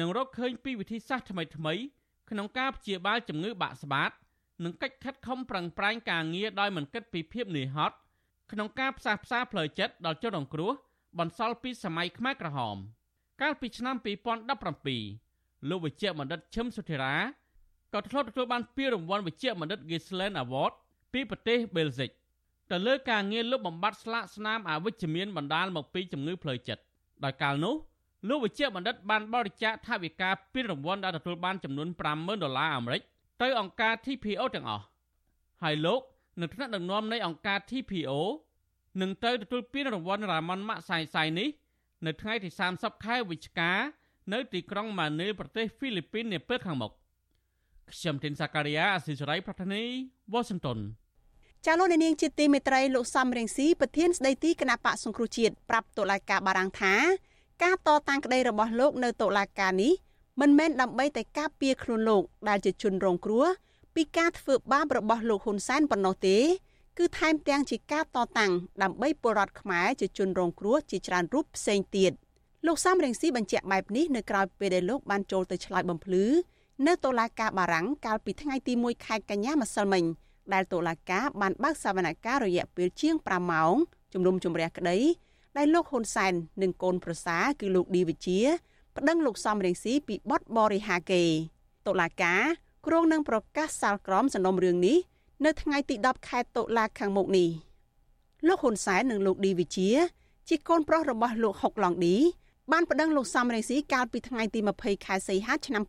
[0.00, 1.80] និងរកឃើញពីវិធីសាស្ត្រថ្មីៗ
[2.30, 4.10] ក្នុងការព្យាបាលជំងឺបាក់ស្បាត
[4.64, 7.96] និងកិច្ចខិតខំប្រឹងប្រែងការងារដោយមិនគិតពីភាពនឿយហត់
[8.52, 10.72] ក្នុងការផ្សះផ្សាផ្លូវចិត្តដល់ជនរងគ្រោះ
[11.18, 12.76] បន្សល់ពីសម័យខ្មែរក្រហម
[13.40, 17.14] កាលពីឆ្នាំ2017លោកវិជ្ជបណ្ឌិតឈឹមសុធិរា
[17.94, 20.72] ក៏ធ្លាប់ទទួលបានពានរង្វាន់វិជ្ជបណ្ឌិត Gisland Award
[21.12, 22.10] ពីប្រទេសបែលហ្សិក
[22.70, 26.82] ទៅលើការងារលុបបំបាត់ស្លាកស្នាមអវិជ្ជមានបណ្ដាលមកពីជំងឺផ្លូវចិត្ត
[27.24, 27.74] ដោយកាលនោះ
[28.28, 33.02] លោកវិជ្ជបណ្ឌិតបានបរិច្ចាគថវិកាពានរង្វាន់ដែលទទួលបានចំនួន50,000ដុល្លារអាមេរិក
[33.42, 34.84] ទៅអង្គការ TPO ទាំងអស់
[35.62, 36.00] ហើយលោក
[36.40, 38.10] នៅថ្នាក់ដឹកនាំនៃអង្គការ TPO
[39.00, 41.48] នឹងទៅទទួលពានរង្វាន់រ៉ាម៉ុនម៉ាក់សាយសាយនេះ
[42.06, 43.72] នៅថ្ងៃទី30ខែវិច្ឆិកា
[44.32, 46.92] នៅទីក្រុងម៉ានីលប្រទេសហ្វីលីពីននាពេលខាងមុខ
[47.90, 49.82] ខ្ញុំទីនសាការីយ៉ាអស៊ីសេរីប្រធានី
[50.32, 50.78] វ៉ាស៊ីនតោន
[51.66, 56.94] ចាលោកនាងជាទីមេត្រីលោកសំរៀងស៊ីប្រធានស្ដីទីគណៈបកសង្គ្រោះជាតិប្រាប់តុលាការបារាំងថា
[57.62, 59.92] ការតតាំងក្តីរបស់លោកនៅតុលាការនេះ
[60.40, 63.46] មិនមែនដើម្បីតែការពារខ្លួនលោកដែលជាជនរងគ្រោះ
[63.94, 66.36] ពីការធ្វើបាបរបស់លោកហ៊ុនសែនប៉ុណ្ណោះទេ
[66.98, 68.52] គឺថែមទាំងជាការតតាំង
[68.82, 72.12] ដើម្បីពលរដ្ឋខ្មែរជាជនរងគ្រោះជាច្រើនរូបផ្សេងទៀត
[72.66, 76.24] លោកសំរងស៊ីបញ្ជាក់បែបនេះនៅក្រៅពេលដែលលោកបានចូលទៅឆ្លើយបំភ្លឺ
[76.86, 80.04] នៅតុលាការបារាំងកាលពីថ្ងៃទី1ខែកញ្ញាម្សិលមិញ
[80.52, 83.74] ដែលតុលាការបានបើកសវនកម្មរយៈពេលជាង5ម៉ោង
[84.12, 84.98] ជំនុំជម្រះក្តី
[85.56, 88.40] ដែលលោកហ៊ុនសែននិងកូនប្រសាគឺលោកឌីវិជា
[88.96, 91.24] ប្តឹងលោកសំរងស៊ីពីបទបរិហាកេ
[91.86, 92.42] តុលាការ
[92.86, 94.98] គ្រងនឹងប្រកាសសាលក្រមសំណុំរឿងនេះ
[95.44, 97.48] នៅថ្ងៃទី10ខែតុលាខាងមុខនេះ
[98.46, 99.90] លោកហ៊ុនសែននិងលោកឌីវិជា
[100.48, 102.16] ជាកូនប្រុសរបស់លោកហុកឡុងឌី
[102.72, 105.82] បានប្តឹងលោកសំរងស៊ីកាលពីថ្ងៃទី20ខែសីហាឆ្នាំ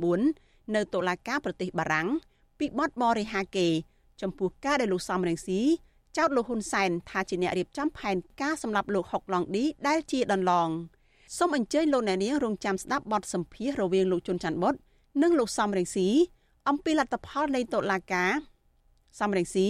[0.00, 2.08] 2019នៅតុលាការប្រទេសបារាំង
[2.58, 3.68] ពីបទបរិហាកេ
[4.20, 5.60] ចំពោះការដែលលោកសំរងស៊ី
[6.16, 10.68] ចោទលោកហ៊ុនសែនថាជាអ្នករៀបចំផែនការសម្រាប់លោកហុកឡុងឌីដែលជាដន្លង
[11.36, 14.74] សូមអញ្ជើញលោកអ្នកនាងរងចាំស្ដាប់បទសម្ភាសន៍រវាងលោកជុនច័ន្ទបុត
[15.22, 16.08] និងលោកសំរងស៊ី
[16.68, 18.30] អំពីលទ្ធផលនៃតុលាការ
[19.18, 19.68] សំរងស៊ី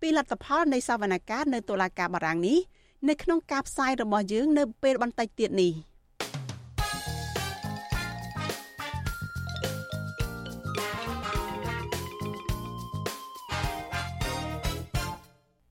[0.00, 2.58] ពីលទ្ធផលនៃសវនកម្មនៅតុលាការបារាំងនេះ
[3.08, 5.72] នៅក្នុងការផ្សាយរបស់យើងនៅពេលបន្តិចទៀតនេះ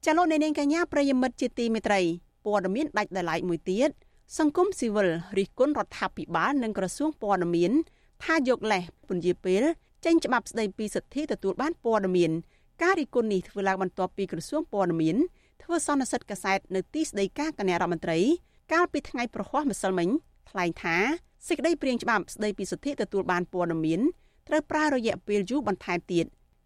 [0.05, 2.01] ចលនានាងកញ្ញាប្រិយមិត្តជាទីមេត្រី
[2.45, 3.89] ព័ត៌មានដាច់ដライមួយទៀត
[4.37, 7.71] សង្គមស៊ីវិលរិះគន់រដ្ឋាភិបាលនិងក្រសួងព័ត៌មាន
[8.23, 9.63] ថាយកលេសពន្យាពេល
[10.05, 12.31] ចេញច្បាប់ស្តីពីសិទ្ធិទទួលបានព័ត៌មាន
[12.81, 15.17] ការរិះគន់នេះធ្វើឡើងបន្ទាប់ពីក្រសួងព័ត៌មាន
[15.63, 18.19] ធ្វើសន្និសិទកាសែតនៅទីស្តីការគណៈរដ្ឋមន្ត្រី
[18.73, 20.09] កាលពីថ្ងៃប្រហ័សម្សិលមិញ
[20.49, 20.97] ថ្លែងថា
[21.47, 24.01] សេចក្តីព្រាងច្បាប់ស្តីពីសិទ្ធិទទួលបានព័ត៌មាន
[24.47, 26.25] ត្រូវប្រើរយៈពេលយូរបន្ថែមទៀត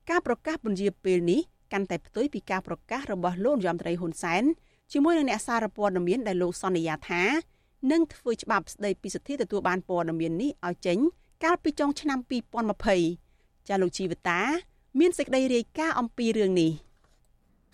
[0.09, 1.41] ការប្រកាសពន្យាពេលនេះ
[1.73, 4.43] កាន់តែផ្ទុយពីការប្រកាសរបស់លោកនាយរដ្ឋមន្ត្រីហ៊ុនសែន
[4.91, 7.23] ជាមួយនឹងអ្នកសារព័ត៌មានដែលលោកសន្យាថា
[7.91, 10.97] នឹងធ្វើច្បាប់ស្តីពីសិទ្ធិទទួលបានព័ត៌មាននេះឲ្យចេញ
[11.43, 12.19] កាលពីចុងឆ្នាំ
[12.93, 14.41] 2020ចាលោកជីវតា
[14.99, 16.71] មានសេចក្តីរាយការណ៍អំពីរឿងនេះ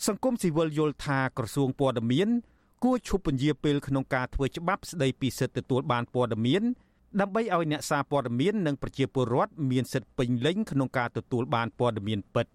[0.08, 2.30] សង្គមស៊ីវិលយល់ថាក្រសួងព័ត៌មាន
[2.84, 6.64] គួរឈប់ពន្យាពេលក្នុងការធ្វើច្បាប់ស្តីពីសិទ្ធិទទួលបានព័ត៌មាន
[7.22, 12.46] ដើម្បីឲ្យអ្នកសារព័ត៌មាននិងប្រជាពលរដ្ឋមានសិទ្ធិពេញលេញក្នុងការទទួលបានព័ត៌មានពិត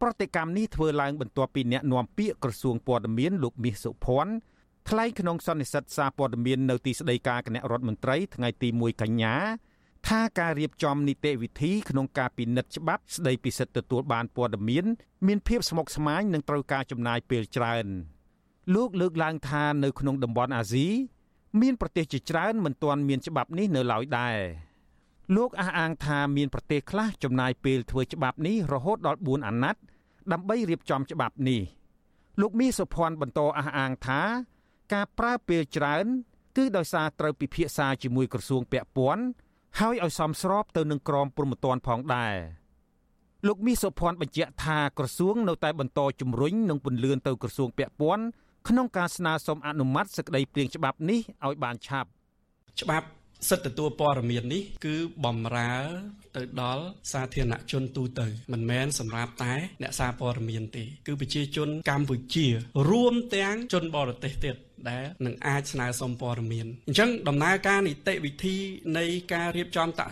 [0.00, 4.32] ប្រតិកម្មនេះធ្វើឡើងបន្ទាប់ពីអ្នកនាំពាក្យក្រសួងព័ត៌មានលោកមាសសុភ័ណ្ឌ
[4.88, 9.34] ថ្លែងក្នុងសន្និសីទសារព័ត៌មាននៅទីស្តីការគណៈរដ្ឋមន្ត្រីថ្ងៃទី1កញ្ញា
[10.08, 14.84] ថាការរៀបចំនីតិវិធីក្នុងការពិនិត្យច្បាប់ស្តីពីសិទ្ធិទទួលបានព័ត៌មាន
[15.26, 17.86] មានភាពស្មុគស្មាញនិងត្រូវការចំណាយពេលច្រើន
[18.74, 20.88] លោកលើកឡើងថានៅក្នុងតំបន់អាស៊ី
[21.60, 24.36] មានប្រទេសជាច្រើនមិនទាន់មានច្បាប់នេះនៅឡើយដែរ
[25.36, 29.82] លោកអះអាងថាមានប្រទេសខ្លះចំណាយពេលធ្វើច្បាប់នេះរហូតដល់4អាណត្តិ
[30.32, 31.60] ដើម្បីរៀបចំច្បាប់នេះ
[32.40, 34.20] លោកមីសុភ័ណ្ឌបន្តអះអាងថា
[34.92, 36.06] ការប្រើពេលច្រើន
[36.56, 39.24] គឺដោយសារត្រូវពិភាក្សាជាមួយក្រសួងពាក់ព័ន្ធ
[39.78, 42.36] ហើយឲ្យសមស្របទៅនឹងក្រមព្រហ្មទណ្ឌផងដែរ
[43.46, 48.24] លោកមីសុភ័ណ្ឌបញ្ជាក់ថាក្រសួងនៅតែបន្តជំរុញនិងពន្លឿនទៅក្រសួងពាក់ព័ន្ធ
[48.68, 52.08] ក្នុងការស្នើសុំអនុម័តសេចក្តីព្រាងច្បាប់នេះឲ្យបានឆាប់
[52.80, 53.06] ច្បាប់
[53.48, 55.74] សិទ្ធិទទួលព័ត៌មាននេះគឺបំរើ
[56.36, 62.46] ទៅដល់សាធារណជនទូទៅមិនមែនសម្រាប់តែអ្នកសារព័ត៌មានទេ គឺប្រជាជនកម្ពុជា
[62.90, 64.54] រួមទាំងជនបរទេសទៀត
[64.90, 68.56] ដែលនឹងអាចស្នើសុំព័ត៌មានអញ្ចឹងដំណើរការនីតិវិធី
[68.98, 70.02] នៃការរៀបចំត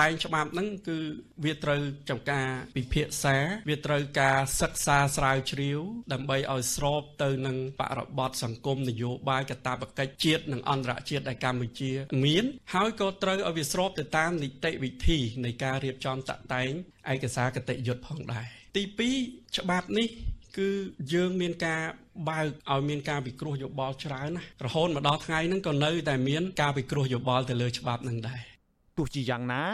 [0.00, 0.98] តែងច្បាប់ហ្នឹងគឺ
[1.44, 3.36] វាត្រូវចំការពិភាក្សា
[3.68, 5.80] វាត្រូវការសិក្សាស្រាវជ្រាវ
[6.12, 11.92] ដើម្បីឲ្យស្របទៅនឹងបរិបទសង្គមនយោបាយកាតព្វកិច្ចជាតិនិងអន្តរជាតិដែលកម្ពុជា
[12.24, 16.70] មាន ហើយក៏ត្រូវឲ្យវាស្របទៅតាមនីតិវិធីនៃការរៀបចំតតែង
[17.12, 18.46] ឯកសារគតិយុត្តផងដែរ
[18.76, 18.82] ទី
[19.20, 20.08] 2ច្បាប់នេះ
[20.58, 20.70] គឺ
[21.14, 21.82] យើងមានការ
[22.28, 28.40] បើកឲ្យមានការពិគ្រោះយោបល់ច្រើនណារហូតមកដល់ថ្ងៃហ្នឹងក៏នៅតែមានការពិគ្រោះយោបល់ទៅលើច្បាប់ហ្នឹងដែរ
[28.96, 29.64] ទោះជាយ៉ាងណា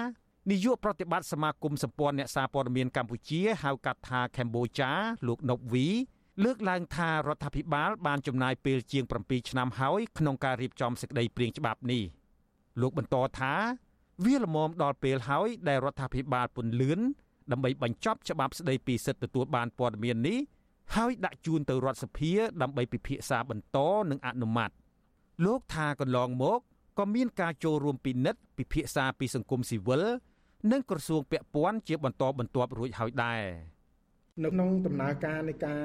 [0.50, 4.90] នាយកប្រតិបត្តិសមាគមសម្ព័ន្ធអ្នកសារព័ត៌មានកម្ពុជាហៅកាត់ថាកម្ពុជា
[5.26, 5.86] លោកណុកវី
[6.44, 12.02] លើកឡើងថារដ្ឋាភិបាល បានចំណាយពេលជាង7ឆ្នាំហើយក្នុងការរៀបចំសេចក្តីព្រាងច្បាប់នេះ
[12.80, 13.54] លោកបន្តថា
[14.24, 17.00] វាល្មមដល់ពេលហើយដែលរដ្ឋាភិបាលពន្លឿន
[17.52, 20.38] ដើម្បីបញ្ចប់ច្បាប់ស្តីពីសិទ្ធិទទួលបានព័ត៌មាននេះ
[20.96, 23.78] ហើយដាក់ជូនទៅរដ្ឋសភា ដើម្បីពិភាក្សាបន្ត
[24.10, 24.70] និងអនុម័ត
[25.44, 26.60] លោកថាកន្លងមក
[26.98, 30.02] ក៏មានការចូលរួមពិនិត្យពិភាក្សាពីសង្គមស៊ីវិល
[30.72, 33.42] និងក្រសួងពាក់ព័ន្ធជាបន្តបន្ទាប់រួចហើយដែរ។
[34.40, 35.80] នៅក្នុងដំណើរការនៃការ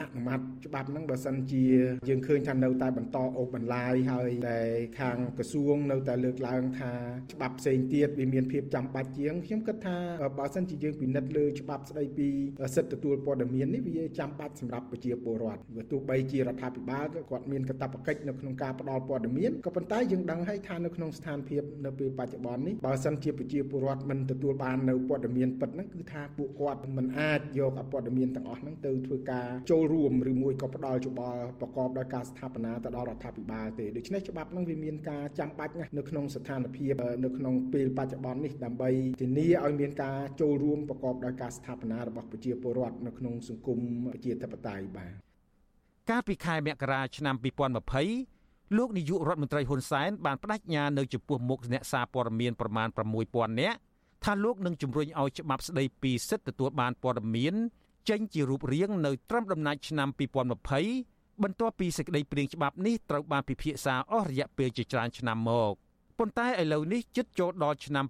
[0.00, 1.64] អនុម័តច្បាប់ហ្នឹងបើសិនជា
[2.08, 4.58] យើងឃើញថានៅតែបន្តអូសបន្លាយហើយតែ
[5.00, 6.92] ខាងក្រសួងនៅតែលើកឡើងថា
[7.32, 9.98] ច្បាប់ផ្សេងទៀតវាមានភាពចាំបាច់ជាងខ្ញុំគិតថា
[10.38, 12.28] បើសិនជាយើងពិនិត្យលើច្បាប់ស្ដីពី
[12.76, 36.94] សិទ្ធិទទួលព័ត៌មាននេះវាចាំបាច់សម្រាប់ប្រជាពលរដ្ឋវាទោះបីជារដ្ឋាភិបាលគាត់មានកាតព្វកិច្ចនៅក្នុងការផ្ដល់ព័ត៌មានក៏ប៉ុន្តែយើងដឹងហើយថានៅក្នុងស្ថានភាពនៅពេលបច្ចុប្បន្ននេះបើសិនជាប្រជាពលរដ្ឋមិនទទួលបាននៅព័ត៌មានពិតហ្នឹងគឺថាពួកគាត់មិនអាចយកព័ត៌មានទាំងអស់ហ្នឹងទៅធ្វើការចូលរួមឬមួយក៏ផ្ដល់យោបល់ប្រកបដោយការស្ថាបនាទៅដល់រដ្ឋាភិបាលទេដូច្នេះច្បាប់ហ្នឹងវាមានការចាំបាច់ណាស់នៅក្នុងស្ថានភាព
[37.24, 38.90] នៅក្នុងពេលបច្ចុប្បន្ននេះដើម្បី
[39.20, 45.12] ធានាឲ្យមានការចូលរួមប្រកបដោយការស្ថាបនារបស់ប្រជាពលរដ្ឋនៅក្នុងសង្គមប្រជាធិបតេយ្យបាទ
[46.10, 52.88] កាលពីខែមករាឆ្នាំ2020លោកនាយករដ្ឋមន្ត្រីហ៊ុនសែនបានបដិញ្ញានៅចំពោះមុខអ្នកសារព័ត៌មានប្រមាណ
[53.24, 53.78] 6000នាក់
[54.24, 57.54] ថាលោកនឹងជំរុញឲ្យច្បាប់ស្ដីពីសិទ្ធិទទួលបានព័ត៌មាន
[58.08, 60.08] ចេញជារូបរាងនៅត្រឹមដំណាច់ឆ្នាំ
[60.74, 65.72] 2020បន្ទាប់ពីសេចក្តីព្រាងច្បាប់នេះត្រូវបានពិភាក្សាអស់រយៈពេលជាច្រើនឆ្នាំមក
[66.18, 68.04] ប៉ុន្តែឥឡូវនេះជិតចូលដល់ឆ្នាំ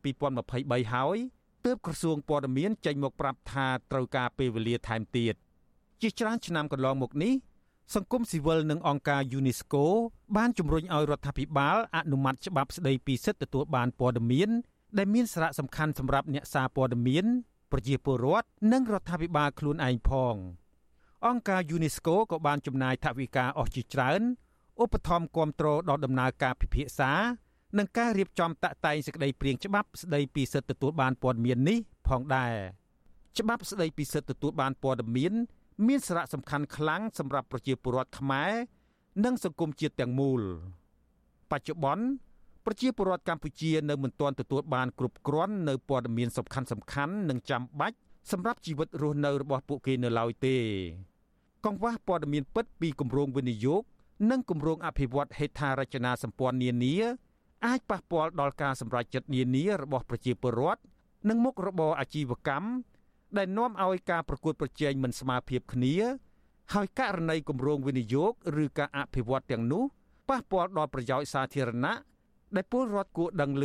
[0.44, 1.18] 2023ហើយ
[1.64, 5.34] ទើបក្រសួងព័ត៌មានចេញមកប្រាប់ថាត្រូវការពេលវេលាថែមទៀត
[6.00, 7.34] ជាច្រើនឆ្នាំកន្លងមកនេះ
[7.94, 9.84] សង្គមស៊ីវិលនិងអង្គការ UNESCO
[10.36, 14.50] បានជំរុញឲ្យរដ្ឋាភិបាលអនុម័តច្បាប់ស្តីពីសិទ្ធិទទួលបានព័ត៌មាន
[14.98, 17.26] ដែលមានសារៈសំខាន់សម្រាប់អ្នកសារព័ត៌មាន
[17.72, 20.34] ប្រជាពលរដ្ឋនិងរដ្ឋាភិបាលខ្លួនឯងផង
[21.26, 24.20] អង្គការ UNESCO ក៏បានចំណាយថវិកាអស់ជាច្រើន
[24.82, 27.12] ឧបត្ថម្ភគ្រប់គ្រងដល់ដំណើរការពិភាក្សា
[27.78, 32.54] និងការរៀបចំតាក់តែងសេចក្តីព្រាងច្បាប់ស្តីពីសិទ្ធិទទួលបានព័ត៌មាននេះផងដែរ
[33.38, 35.32] ច្បាប់ស្តីពីសិទ្ធិទទួលបានព័ត៌មាន
[35.86, 38.52] មានសារៈសំខាន់ខ្លាំងសម្រាប់ប្រជាពលរដ្ឋខ្មែរ
[39.24, 40.40] និងសង្គមជាតិទាំងមូល
[41.50, 42.04] បច្ចុប្បន្ន
[42.70, 47.96] ប្រជាពលរដ្ឋកម្ពុជានៅមិនទាន់ទទួលបានគ្រប់គ្រាន់នៅព័ត៌មានសំខាន់សំខាន់និងចាំបាច់
[48.30, 50.56] សម្រាប់ជីវិតរស់នៅរបស់ពួកគេនៅឡើយទេ
[51.64, 53.82] កង្វះព័ត៌មានពិតពីគម្រោងវិនិយោគ
[54.30, 56.94] និងគម្រោងអភិវឌ្ឍហេដ្ឋារចនាសម្ព័ន្ធនានា
[57.66, 60.80] អាចប៉ះពាល់ដល់ការសម្រេចចិត្តនានារបស់ប្រជាពលរដ្ឋ
[61.28, 62.68] និងមុខរបរអាជីវកម្ម
[63.36, 65.94] ដែលនាំឲ្យការប្រកួតប្រជែងមិនស្មើភាពគ្នា
[66.74, 69.84] ហើយករណីគម្រោងវិនិយោគឬការអភិវឌ្ឍទាំងនោះ
[70.28, 71.94] ប៉ះពាល់ដល់ប្រយោជន៍សាធារណៈ
[72.56, 73.64] ដែលពលរដ្ឋគួរដឹងឮ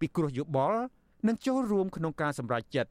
[0.00, 0.80] ពីគ្រោះយោបល់
[1.26, 2.90] និងចូលរួមក្នុងការសម្រេចចិត្ត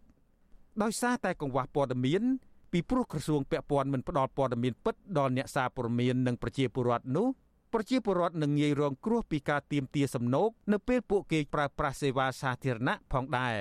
[0.82, 2.24] ដោយសារតែកង្វះព័ត៌មាន
[2.72, 7.28] ពីព្រោះក្រសួងពាក់ព័ន្ធមិនផ្ដល់ព័ត៌មានពិតដល់អ្នកសារព័ត៌មាននិងប្រជាពលរដ្ឋនោះ
[7.74, 13.56] ប្រជាពលរដ្ឋនឹងងាយរងគ្រោះពីការទាមទារសំណូកនៅពេលពួកគេប្រើប្រាស់សេវាសាធារណៈផងដែរ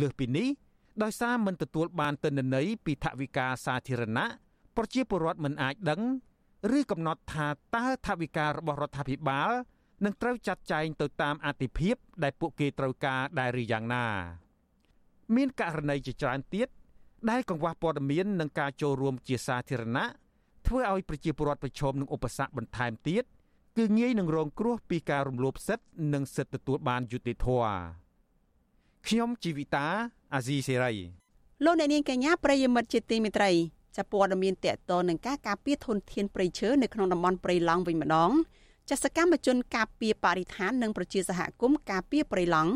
[0.00, 0.48] លើសពីនេះ
[1.02, 4.26] ដោយសារមិនទទួលបានទិន្នន័យពីថវិកាសាធារណៈ
[4.76, 6.00] ប្រជាពលរដ្ឋមិនអាចដឹង
[6.78, 9.50] ឬកំណត់ថាតើថវិការបស់រដ្ឋាភិបាល
[10.04, 14.06] នឹងត្រូវចាត់ចែងទៅតាមអតិភិបដែលពួកគេត្រូវការដែរឬយ៉ាងណា
[15.36, 16.68] មានករណីជាច្រើនទៀត
[17.30, 20.06] ដែលកង្វះព័ត៌មាននិងការចូលរួមជាសាធារណៈ
[20.66, 23.24] ធ្វើឲ្យប្រជាពលរដ្ឋប្រឈមនឹងឧបសគ្គបន្ថែមទៀត
[23.78, 27.72] គឺងាយនឹងរងគ្រោះពីការរំលោភសិទ្ធិនិងសិទ្ធិទទួលបានយុត្តិធម៌
[29.06, 29.86] ខ្ញុំជីវិតា
[30.34, 30.92] អាស៊ីសេរី
[31.64, 33.50] លោកអ្នកនាងកញ្ញាប្រិយមិត្តជាទីមេត្រី
[33.96, 38.30] ចាប់ព័ត៌មានតកតនឹងការការពារធនធានព្រៃឈើនៅក្នុងតំបន់ព្រៃឡង់វិញម្ដង
[38.88, 42.72] ចាសកម្មជនការពារបរិស្ថាននិងប្រជាសហគមន៍ការពារព្រៃឡង់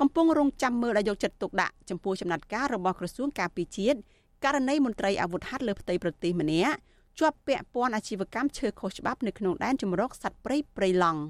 [0.00, 3.98] កំពុងរងចាំមើលដោយយកចិត្តទុកដាក់ចំពោះចំណាត់ការរបស់ក្រសួងការពារជាតិ
[4.44, 6.76] ករណីមន្ត្រីអាវុធហត្ថលើផ្ទៃប្រទេសម្នាក់
[7.18, 11.20] ជាប់ពាក់ព័ន្ធអាជីវកម្មឈើខុសច្បាប់នៅក្នុងដែនជម្រកសត្វព្រៃព្រៃឡង់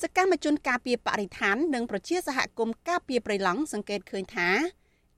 [0.00, 4.48] សកម្មជនការពារបរិស្ថាននិងប្រជាសហគមន៍ការពារព្រៃឡង់សង្កេតឃើញថា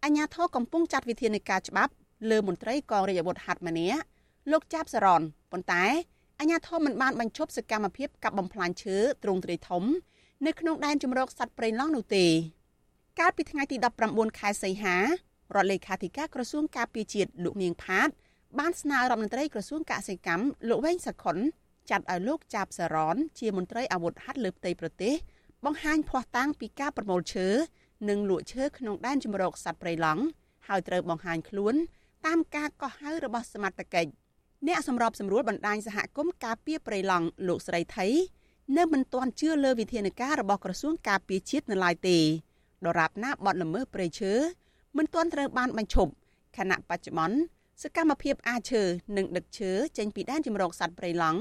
[0.04, 1.92] អាជ្ញាធរកំពុងចាត់វិធានការច្បាប់
[2.30, 4.00] លើមន្ត្រីកងរាជអាវុធហត្ថម្នាក់
[4.50, 5.22] លោកចាប់សរន
[5.52, 5.84] ប៉ុន្តែ
[6.40, 9.84] អាជ្ញាធរមិនបានបញ្ឈប់សកម្មភាពកាប់បំផ្លាញឈើទ្រង់ទ្រាយធំ
[10.46, 12.26] នៅក្នុងដែនជម្រកសត្វព្រៃឡង់នោះទេ
[13.18, 13.76] កាលពីថ្ងៃទី
[14.08, 15.04] 19ខែសីហារ
[15.54, 18.08] ដ្ឋលេខាធិការក្រសួងការពារជាតិលោកនាងផាត
[18.58, 21.36] បានស្នើរដ្ឋមន្ត្រីក្រសួងកសិកម្មលោកវែងសខុន
[21.90, 25.14] ចាត់ឲ្យលោកចាប់សារ៉នជាមន្ត្រីអាវុធហត្ថលើផ្ទៃប្រទេស
[25.64, 27.48] បង្ហាញភ័ស្តុតាងពីការប្រមូលឈើ
[28.08, 30.22] និងលក់ឈើក្នុងដែនជម្រកសត្វព្រៃឡង់
[30.68, 31.74] ហើយត្រូវបង្ហាញខ្លួន
[32.26, 34.10] តាមការកោះហៅរបស់សមត្ថកិច្ច
[34.66, 38.06] អ្នកសម្របសម្រួលបណ្ដាញសហគមន៍ការពារព្រៃឡង់លោកស្រីថៃ
[38.76, 42.18] នៅមិនទាន់ជឿលើវិធានការរបស់ក្រសួងការពារជាតិនៅឡើយទេ
[42.84, 44.32] ដរាបណាបទល្មើសព្រៃឈើ
[44.96, 46.12] មិនទាន់ត្រូវបានបញ្ឈប់
[46.56, 47.38] ខណៈបច្ចុប្បន្ន
[47.82, 48.82] សកម្មភាពអាឈើ
[49.16, 51.40] និងដឹកឈើចេញពីដែនជំរកសត្វព្រៃឡង់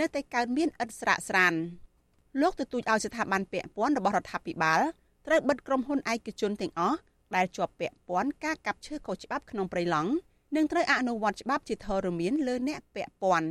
[0.00, 1.54] នៅតែកើតមានឥតស្រាកស្រាន
[2.40, 4.80] លោកទទូចឲ្យស្ថាប័នពាក់ព័ន្ធរបស់រដ្ឋាភិបាល
[5.26, 6.98] ត្រូវបិទក្រុមហ៊ុនឯកជនទាំងអស់
[7.36, 10.10] ដែលជាប់ពាក់ព័ន្ធការកាប់ឈើខុសច្បាប់ក្នុងព្រៃឡង់
[10.55, 13.49] និងត្រូវអនុវត្តច្បាប់ជាធរមានលើអ្នកពាក់ព័ន្ធ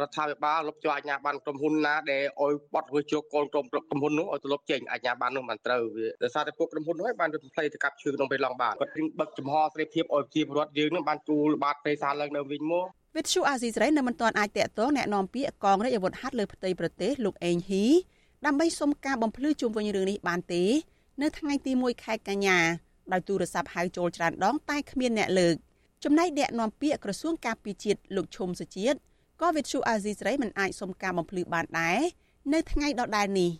[0.00, 12.86] រដ្ឋាភិបាលលុបចោលអាជ្ញាប័ណ្ណក្រុមហ៊ុនណាដែលអោយបត់ធ្វើជោគកូនក្រុមក្រុមហ៊ុននោះឲ្យទៅលុបចេញអាជ្ញាប័ណ្ណនោះមិនត្រូវវាដោយសារតែពួកក្រុមហ៊ុននោះបានទៅផ្លេទៅកាប់ឈើក្នុងពេលឡងបានគាត់នឹងបឹកចំហសេរីភាពឲ្យប្រជាពលរដ្ឋយើងនឹងបានទូលបាតពេលសាឡើងនៅវិញមក
[13.16, 17.86] វិទ្យុអាស៊ីសេរីនៅមិនទាន់អាចតាក់ទងแนะនាំពាក្យកងរាជអាវុធហត្ថលើផ្ទៃប្រទេសលោកអេងហ៊ី
[18.46, 20.64] ដើម្បីសុំការបំភ្លឺជុំវិញរឿងនេះបានទេ
[21.22, 22.58] នៅថ្ងៃទី1ខែកញ្ញា
[23.12, 25.56] ដោយទូរស័ព្ទហៅចូលច្រើនដងតែគ្មានអ្នកលើក
[26.03, 28.97] ចំណែកអ្នកនាំពាក្យក្រសួងការពារជាតិលោកឈុំសុជាតិ
[29.41, 31.99] ក៏វិទ្យុអាស៊ីសេរីមិនអាចសុំការបំភ្លឺបានដែរ
[32.53, 33.51] នៅថ្ងៃដដែលនេះ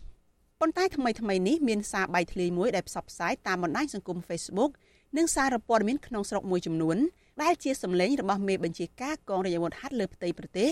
[0.60, 4.70] ប៉ុន្តែថ្មីថ្មីនេះមានសារបែកធ្លាយមួយដែលផ្សព្វផ្សាយតាមបណ្ដាញសង្គម Facebook
[5.16, 6.96] និងសារព័ត៌មានក្នុងស្រុកមួយចំនួន
[7.42, 10.70] ដែលជាសម្លេងរបស់មេបញ្ជាការកងរាជអាវុធហត្ថលើផ្ទៃប្រទេស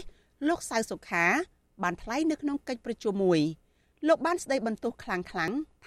[0.48, 1.26] លោកសៅសុខា
[1.82, 3.40] បានថ្លែងនៅក្នុងកិច្ចប្រជុំមួយ
[4.08, 5.26] លោកបានស្ដីបន្ទោសខ្លាំងៗ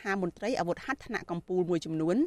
[0.01, 2.17] ថាមន្ត្រីអាវុធហត្ថថ្នាក់កម្ពុជាមួយចំនួន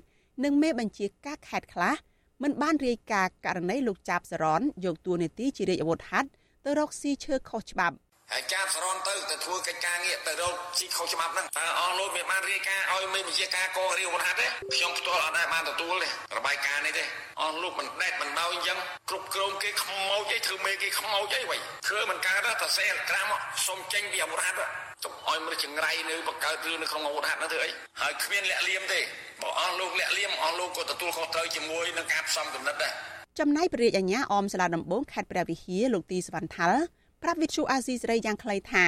[0.45, 1.95] និងមេបញ្ជាការខេត្តខ្លះ
[2.43, 6.29] មិនបានរាយការណ៍ករណីលោកចាប់សរនយកតួនាទីជារាជអាវុធហត្ថ
[6.65, 7.97] ទៅរកស៊ីឈើខុសច្បាប់
[8.33, 16.09] ហើយចាប់សរនទៅទៅធ្វើកិច្ចការងារទៅរកស៊ីខុសច្បាប់ហ្នឹងតើអស់លោកមានបានរាយការណ៍ឲ្យមេបញ្ជាការកងរាជអាវុធហត្ថទេខ្ញុំផ្ទាល់អត់ដែរបានទទួលទេ
[16.39, 17.05] របាយការណ៍នេះទេ
[17.41, 23.27] អស់លោកមិនដេតមិនដោយអញ្ចឹងគ្រប់គ្រងគេខ្មោចអីធ្វើមេគេខ្មោចអីវិញធ្វើមិនកើតតែសេក្រាម
[23.67, 24.61] សុំចេញពីអាវុធហត្ថ
[25.05, 27.71] ទុកឲ្យមនុស្សចង្រៃនៅបង្កើតរឿងនៅក្នុងអាវុធហត្ថនោះធ្វើអី
[28.01, 29.01] ហើយគ្មានលាក់លៀមទេ
[29.43, 32.95] បើអស់លោកលាក់លៀមអស់លោកក៏ទទួលខុសត្រូវជាមួយនឹងការផ្សំគំនិតដែរ
[33.41, 36.81] ចំណែកព្រះរាជអាជ្ញាអមសាលាដំបងខេត្តព្រះវិហារលោកទីសវណ្ណថាល់
[37.23, 38.85] ប្រាប់វិទ្យុអាស៊ីសេរីយ៉ាងខ្លីថា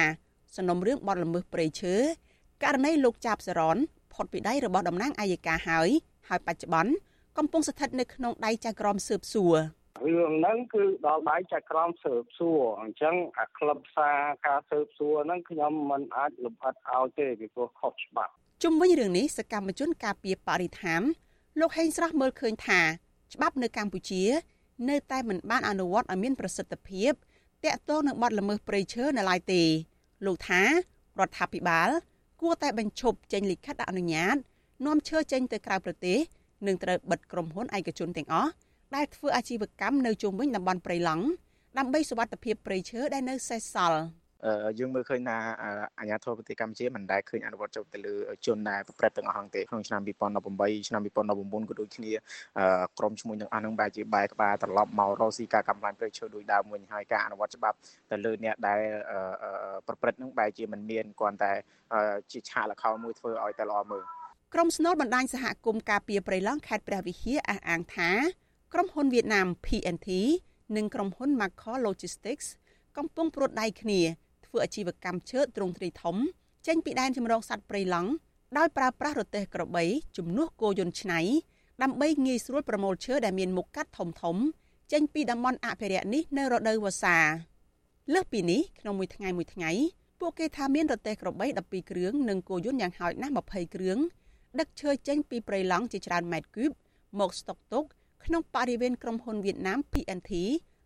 [0.55, 1.95] សំណុំរឿងបទល្មើសព្រៃឈើ
[2.63, 3.77] ករណីលោកចាប់សរន
[4.13, 5.89] ផុតពីដៃរបស់តំណាងអัยការហើយ
[6.29, 6.91] ហើយបច្ចុប្បន្ន
[7.37, 9.55] កំពុងស្ថិតនៅក្នុងដៃចៅក្រមស៊ើបសួរ
[10.05, 14.17] រឿងហ្នឹងគឺដល់ដៃចៅក្រមស៊ើបសួរអញ្ចឹងអាក្លឹបសារ
[14.47, 18.31] ការស៊ើបសួរហ្នឹងខ្ញុំមិនអាចលំអិតឲ្យទេពីព្រោះខុសច្បាប់
[18.63, 21.01] ជុំវិញរឿងនេះសកម្មជនការពារបរិស្ថាន
[21.59, 22.81] លោកហេងស្រស់មើលឃើញថា
[23.33, 24.23] ច្បាប់នៅកម្ពុជា
[24.89, 27.11] នៅតែមិនបានអនុវត្តឲ្យមានប្រសិទ្ធភាព
[27.65, 29.61] តាក់ទងនឹងបទល្មើសព្រៃឈើនៅឡើយទេ
[30.25, 30.67] លោកថារ
[31.27, 31.89] ដ្ឋាភិបាល
[32.41, 34.35] គួរតែបញ្ឈប់ចេញលិខិតអនុញ្ញាត
[34.85, 36.17] នាំឈើចេញទៅក្រៅប្រទេស
[36.67, 38.51] និងត្រូវបិទក្រុមហ៊ុនឯកជនទាំងអស់
[38.95, 41.25] ដែលធ្វើអាជីវកម្មនៅជុំវិញតំបន់ព្រៃឡង់
[41.77, 43.99] ដើម្បីសុវត្ថិភាពព្រៃឈើដែលនៅសេសសល់។
[44.79, 45.37] យើងមើលឃើញថា
[45.99, 48.15] អាជ្ញាធរប្រទេសកម្ពុជាមិនដែលឃើញអនុវត្តចូលទៅលើ
[48.45, 52.11] ជនដែលប្រព្រឹត្តទាំងអស់ហ្នឹងទេក្នុងឆ្នាំ2018ឆ្នាំ2019ក៏ដូចគ្នា
[52.99, 57.77] ក្រមឈ្មោះទាំងអស់ហ្នឹងបែរជាបែរក្បាលត្រឡប់មករកស៊ីការកម្លាំងព្រៃឈើដោយដើមវិញហើយការអនុវត្តច្បាប់
[58.11, 58.79] ទៅលើអ្នកដែល
[59.87, 61.51] ប្រព្រឹត្តហ្នឹងបែរជាមិនមានគ្រាន់តែ
[62.31, 64.03] ជាឆាកល្ខោនមួយធ្វើឲ្យតែល្អមើល
[64.53, 68.11] ក្រុមស្នូលបណ្ដាញសហគមន៍ការពារព្រៃឡង់ខេត្តព្រះវិហារអះអាងថា
[68.73, 70.09] ក្រុមហ៊ុនវៀតណាម PNT
[70.75, 72.47] និងក្រុមហ៊ុន Macor Logistics
[72.97, 74.01] កំពុងព្រួតដៃគ្នា
[74.49, 76.15] ធ្វើអាជីវកម្មឈើទ្រង់ទ្រាយធំ
[76.67, 78.09] ចេញពីដែនជម្រកសត្វព្រៃឡង់
[78.57, 79.83] ដោយប្រើប្រាស់រទេះក្របី
[80.17, 81.19] ជំនួសគោយន្តឆ្នៃ
[81.83, 84.37] ដើម្បីងាយស្រួលប្រមូលឈើដែលមានមុខកាត់ធំធំ
[84.91, 87.17] ចេញពីតំបន់អភិរក្សនេះនៅរដូវវស្សា
[88.13, 89.71] លើសពីនេះក្នុងមួយថ្ងៃមួយថ្ងៃ
[90.19, 93.97] ពួកគេថាមានរទេះក្របី12គ្រឿងនិងគោយន្តយ៉ាងហោចណាស់20គ្រឿង
[94.59, 96.71] ដឹកឈើចេញពីព្រៃឡង់ជាច្រើនម៉ែត្រគូប
[97.19, 97.83] មកស្តុកទុក
[98.25, 100.31] ក្នុងបរិវេណក្រុមហ៊ុនវៀតណាម PNT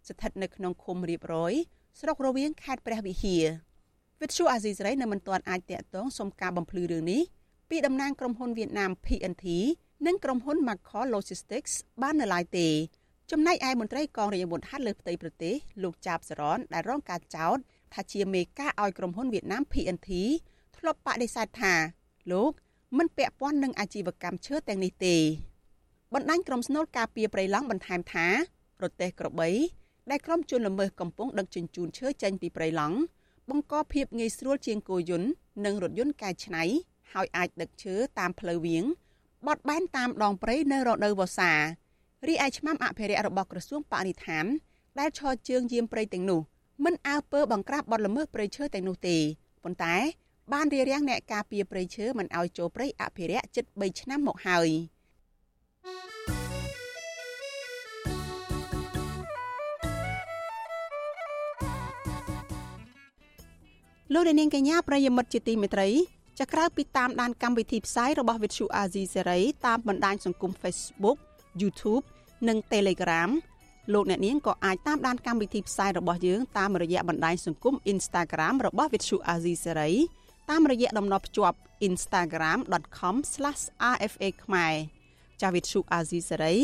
[0.08, 1.54] ស្ថិតនៅក្នុងឃុំរៀបរយ
[2.00, 3.44] ស្រុករវៀងខេត្តព្រះវិហារ
[4.22, 7.22] វិទ្យុអាស៊ីសេរីនៅមិនទាន់អាចតាក់ទងសុំការបំភ្លឺរឿងនេះ
[7.70, 9.46] ពីតំណាងក្រុមហ៊ុនវៀតណាម PNT
[10.08, 12.68] និងក្រុមហ៊ុន Macor Logistics បាននៅឡើយទេ
[13.32, 17.58] ចំណែកឯមន្ត្រីកងរាជអាវុធហត្ថលើផ្ទៃប្រទេសលោកចាបសរនដែលរងការចោទ
[17.94, 20.10] ថាជាមេការឲ្យក្រុមហ៊ុនវៀតណាម PNT
[20.78, 21.74] ធ្លាប់បដិសេធថា
[22.32, 22.52] លោក
[22.98, 25.16] មិនពាក់ព័ន្ធនឹងអាជីវកម្មឈើទាំងនេះទេ
[26.14, 28.28] បណ្ដាញក្រុមស្នូលការពីប្រៃឡង់បន្ថែមថា
[28.80, 29.50] ប្រទេសក្របី
[30.12, 32.98] ដែលក្រុមជនល្មើសកំពុងដឹកជញ្ជូនឈើចេញពីព្រៃឡង់
[33.50, 35.30] បង្កភាពងាយស្រួលជាងគោយន្ត
[35.66, 36.64] និងរថយន្តកែច្នៃ
[37.14, 38.84] ហើយអាចដឹកឈើតាមផ្លូវវាង
[39.48, 41.52] បត់បែនតាមដងព្រៃនៅរដូវវស្សា
[42.28, 44.46] រីឯឆ្មាំអភិរក្សរបស់ក្រសួងបរិស្ថាន
[45.00, 46.42] ដែលឈរជើងយាមព្រៃទាំងនោះ
[46.86, 49.18] មិនអើពើបង្ក្រាបបទល្មើសព្រៃឈើទាំងនោះទេ
[49.64, 49.96] ប៉ុន្តែ
[50.54, 54.70] បានរារាំងអ្នកការពារព្រៃឈើមិនឲ្យចូលព្រៃអភិរក្សជិត3ឆ្នាំមកហើយ។
[64.14, 65.90] លោកនាងកញ្ញាប្រិយមិត្តជាទីមេត្រី
[66.40, 71.18] ចាក្រៅពីតាមដានកម្មវិធីផ្សាយរបស់ Vithu Azizi Serai តាមបណ្ដាញសង្គម Facebook
[71.62, 72.04] YouTube
[72.48, 73.30] និង Telegram
[73.94, 79.94] លោកអ្នកនាងក៏អាចតាមដានកម្មវិធីផ្សាយរបស់យើងតាមរយៈបណ្ដាញសង្គម Instagram របស់ Vithu Azizi Serai
[80.50, 81.58] តាមរយៈតំណភ្ជាប់
[81.88, 84.74] instagram.com/rfa ខ្មែរ
[85.42, 86.56] ចាវិទ្យុអាស៊ីសេរី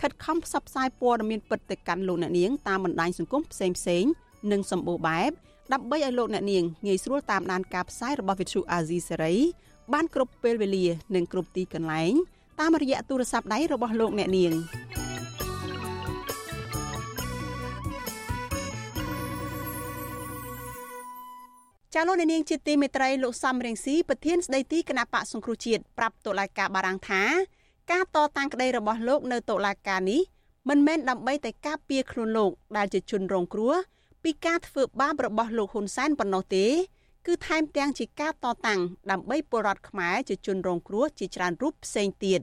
[0.00, 4.10] ខិតខំផ្សព្វផ្សាយព័ត៌មានពិតទៅកាន់លោកអ្នកនាងតាមបណ្ដាញសង្គមផ្សេងៗ
[4.52, 5.30] និងសម្បូរបែប
[5.72, 9.34] ដើម្បីឲ្យលោកអ្នកនាងងាយស្រួលតាមដានការផ្សាយរបស់វិទ្យុអាស៊ីសេរី
[9.92, 12.12] បានគ្រប់ពេលវេលា និងគ្រប់ទីកន្លែង
[12.60, 14.52] តាមរយៈទូរស័ព្ទដៃរបស់លោកអ្នកនាង
[21.94, 27.22] ចាលោកនាងជាទីមេត្រីលោកសំរៀងស៊ីប្រធានស្ដីទីគណៈបកសង្គ្រោះជាតិប្រាប់តុលាការបារាំងថា
[27.92, 30.20] ការតតាំងក្តីរបស់លោកនៅតុលាការនេះ
[30.68, 33.74] មិនមែនដើម្បីតែការពារខ្លួនលោកដែលជាជនរងគ្រោះ
[34.26, 36.66] ពីការធ្វើបាបរបស់លោកហ៊ុនសែនប៉ុណ្ណោះទេ
[37.26, 42.40] គឺថែមទាំងជាការតតាំងដើម្បីពលរដ្ឋខ្មែរជាជនរងគ្រោះជាច្រើនរូបផ្សេងទៀត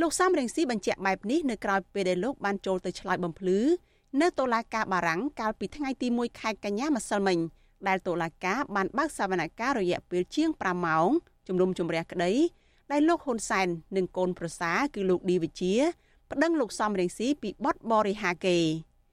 [0.00, 3.60] លោកសំរងស៊ីបញ្ជាក់បែបនេះនៅក្រៅពេលដែលលោកបានចូលទៅឆ្លើយបំភ្លឺ
[4.20, 7.38] នៅតុលាការបារាំងកាលពីថ្ងៃទី1ខែកញ្ញាម្សិលមិញ
[7.88, 11.08] ដែលតុលាការបានបើកសវនកម្មរយៈពេលជាង5ម៉ោង
[11.46, 12.32] ជំនុំជម្រះក្តី
[12.92, 15.74] ដែលលោកហ៊ុនសែននិងកូនប្រសាគឺលោកឌីវិជា
[16.30, 18.58] ប្តឹងលោកសំរងស៊ីពីបទបរិហាកេ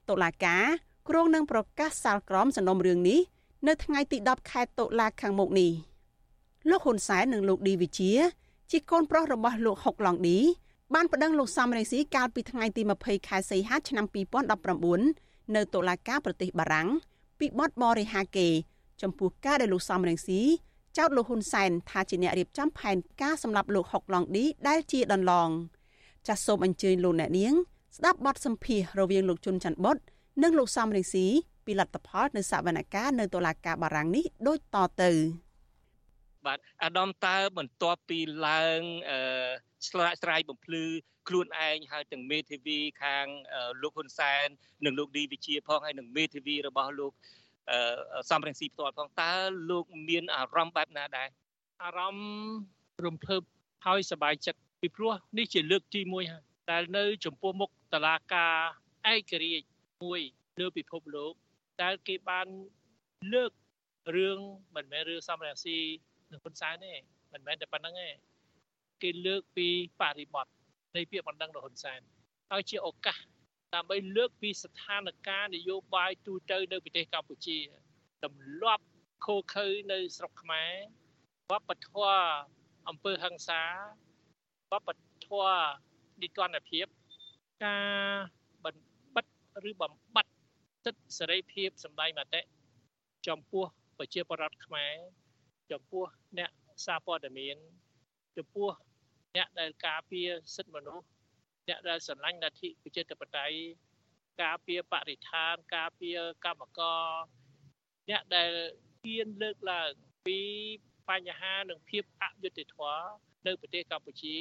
[0.08, 3.20] តុលាការ គ្រងនឹងប្រកាសសាលក្រមសំណុំរឿងនេះ
[3.68, 5.72] នៅថ្ងៃទី10ខែតុលាខាងមុខនេះ
[6.70, 8.12] លោកហ៊ុនសែននិងលោកឌីវិជា
[8.70, 10.38] ជាកូនប្រុសរបស់លោកហុកឡុងឌី
[10.94, 14.06] បានប្តឹងលោកសំរងស៊ីកាលពីថ្ងៃទី20ខែសីហាឆ្នាំ
[14.80, 16.88] 2019នៅតុលាការប្រទេសបារាំង
[17.38, 18.48] ពីបទបរិហាកេ
[19.02, 20.40] ចំពោះការដែលលោកសំរងស៊ី
[20.98, 25.48] ចោទលោកហ៊ុនសែនថាជាអ្នករៀបចំផែនការសម្រាប់លោកហុកឡុងឌីដែលជាដន្លង
[26.26, 27.54] ចាសសូមអញ្ជើញលោកអ្នកនាង
[27.96, 29.98] ស្ដាប់បទសម្ភាសរវាងលោកជុនច័ន្ទបុត
[30.42, 31.26] និងលោកសំរងស៊ី
[31.66, 35.10] ពីលទ្ធផលនៅសវនកម្មនៅតុលាការបារាំងនេះដូចតទៅ
[36.46, 38.18] បាទអាដាមតើបន្ទាប់ពី
[38.48, 39.50] ឡើងអឺ
[39.88, 40.84] ឆ្លាក់ស្រាយបំភ្លឺ
[41.28, 43.26] ខ្លួនឯងហើយទាំងមេធាវីខាង
[43.82, 44.46] លោកហ៊ុនសែន
[44.84, 47.12] និងលោកឌីវិជាផងហើយនិងមេធាវីរបស់លោក
[48.30, 49.32] សំរងស៊ីផ្ទាល់ផងតើ
[49.70, 51.28] លោកមានអារម្មណ៍បែបណាដែរ
[51.84, 52.30] អារម្មណ៍
[53.04, 53.42] រំភើប
[53.86, 58.54] ហើយសប្បាយចិត្តពីព្រោះនេះជាលើកទី1ហើយដែលនៅ ចំពោះមុខតឡាការ
[59.12, 59.66] ឯករាជ្យ
[60.02, 60.20] មួយ
[60.60, 61.34] លើពិភពលោក
[61.82, 62.46] ដែលគេបាន
[63.34, 63.52] លើក
[64.16, 64.38] រឿង
[64.76, 65.78] មិនមែនរឿងសំរងស៊ី
[66.30, 66.92] និងហ៊ុនសែនទេ
[67.32, 68.08] មិនមែនតែប៉ុណ្្នឹងទេ
[69.02, 69.68] គេលើកពី
[70.00, 70.52] បរិបត្តិ
[70.96, 72.00] នៃពាក្យបណ្ដឹងរបស់ហ៊ុនសែន
[72.50, 73.18] ហើយជាឱកាស
[73.74, 77.58] ដើម្បីលើកពីស្ថានភាពនយោបាយទូទៅនៅប្រទេសកម្ពុជា
[78.24, 78.84] ទម្លាប់
[79.26, 80.72] ខូខើនៅស្រុកខ្មែរ
[81.50, 82.20] វប្បធម៌
[82.88, 83.62] អង្គើហឹង្សា
[84.72, 84.90] វប្ប
[85.26, 85.60] ធម៌
[86.22, 86.86] និទានភាព
[87.64, 88.39] ការបំបិត
[89.68, 90.34] ឬបំបត្តិ
[90.84, 92.40] សិទ្ធិសេរីភាពសម្ដែងមតិ
[93.28, 93.64] ចំពោះ
[93.98, 94.94] ប្រជាពលរដ្ឋខ្មែរ
[95.72, 96.04] ចំពោះ
[96.38, 96.50] អ្នក
[96.84, 97.56] សារព័ត៌មាន
[98.36, 98.68] ចំពោះ
[99.36, 101.06] អ្នកដែលការពារសិទ្ធិមនុស្ស
[101.68, 103.56] អ្នកដែលស្រឡាញ់លទ្ធិប្រជាធិបតេយ្យ
[104.42, 107.04] ការពារបរិស្ថានការពារកម្មករ
[108.10, 108.50] អ្នកដែល
[109.02, 109.90] ហ៊ានលើកឡើង
[110.26, 110.38] ពី
[111.08, 113.04] បញ្ហានិងភាពអយុត្តិធម៌
[113.46, 114.36] នៅប្រទេសកម្ពុជា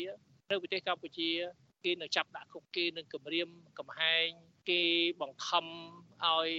[0.52, 1.30] នៅប្រទេសកម្ពុជា
[1.84, 3.50] គេនៅចាប់ដាក់គុកគេនឹងគម្រាម
[3.80, 4.30] កំហែង
[4.70, 4.82] គេ
[5.22, 5.66] បង្ខំ
[6.26, 6.50] ឲ្យ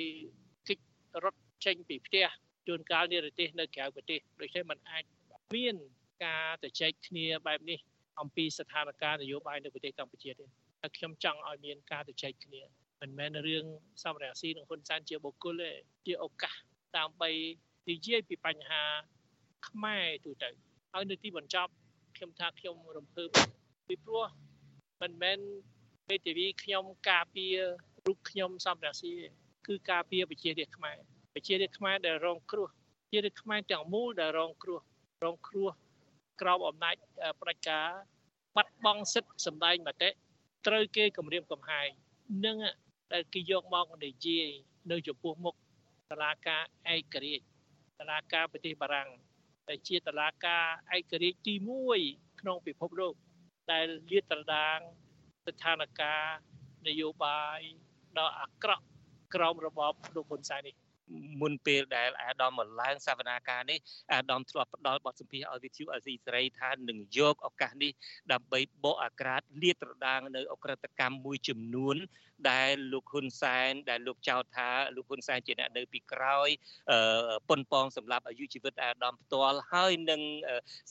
[0.68, 0.78] គិច
[1.24, 2.26] រត់ចេញពីផ្ទះ
[2.66, 5.04] ជួនកាលនិរទេសនៅក្រៅប្រទេសដូច្នេះมันអាច
[5.54, 5.76] មាន
[6.24, 7.78] ការទៅចែកគ្នាបែបនេះ
[8.20, 12.62] អំពីស្ថានភាពនយោបាយនៅប្រទេសកម្ពុជាទេតែខ្ញុំចង់ឲ្យមានការទៅចែកគ្នា
[13.00, 13.64] មិនមែនរឿង
[14.02, 15.70] សមរស៊ីនិងហ៊ុនសែនជាបុគ្គលទេ
[16.06, 16.54] ជាឱកាស
[16.96, 17.30] ដើម្បី
[17.90, 18.82] និយាយពីបញ្ហា
[19.68, 20.50] ខ្មែរទូទៅ
[20.92, 21.72] ហើយនៅទីបញ្ចប់
[22.16, 23.28] ខ្ញុំថាខ្ញុំរំភើប
[23.88, 24.26] ពីព្រោះ
[25.02, 25.38] មិនមែន
[26.08, 27.58] មេធាវីខ្ញុំការពារ
[28.06, 29.12] រូបខ្ញុំសំរាសី
[29.66, 30.98] គឺការពារប្រជារាស្ត្រខ្មែរ
[31.34, 34.80] ប្រជារាស្ត្រខ្មែរដែលរងគ្រោះប្រជារាស្ត្រខ្មែរទាំងមូលដែលរងគ្រោះ
[35.24, 35.70] រងគ្រោះ
[36.40, 36.94] ក្រោមអំណាច
[37.40, 37.88] ផ្ដាច់ការ
[38.56, 40.10] បាត់បង់សិទ្ធិសម្ដែងមតិ
[40.66, 41.88] ត្រូវគេគម្រាមកំហែង
[42.46, 42.56] នឹង
[43.12, 44.48] ដែលគេយកមកនិយាយ
[44.90, 45.54] នៅចំពោះមុខ
[46.10, 46.62] តឡាការ
[46.94, 47.44] ឯករាជ្យ
[47.98, 49.08] តឡាការប្រទេសបារាំង
[49.68, 50.64] ដែលជាតឡាការ
[50.96, 51.54] ឯករាជ្យទី
[51.98, 53.14] 1ក្នុងពិភពលោក
[53.72, 54.78] ដែលលាតត្រដាង
[55.46, 56.50] ស្ថានភាព
[56.86, 57.60] នយោបាយ
[58.18, 58.84] ដ៏អាក្រក់
[59.34, 60.74] ក្រោមរបបលោកហ៊ុនសែននេះ
[61.40, 63.78] មុនពេលដែលអាដាមមកឡើងសវនាការនេះ
[64.12, 67.92] អាដាមធ្លាប់ផ្ដល់បទសម្ភាសឲ្យវិទ្យុអាស៊ីសេរីថានឹងយកឱកាសនេះ
[68.32, 71.98] ដើម្បីបកអាក្រាតលាតត្រដាងនៅអក្រិតកម្មមួយចំនួន
[72.50, 76.48] ដែលលោកហ៊ុនសែនដែលលោកចោទថាលោកហ៊ុនសែនជាអ្នកនៅពីក្រោយ
[77.48, 80.20] ប៉ុនប៉ងសម្រាប់អាយុជីវិតអាដាមផ្ទាល់ហើយនឹង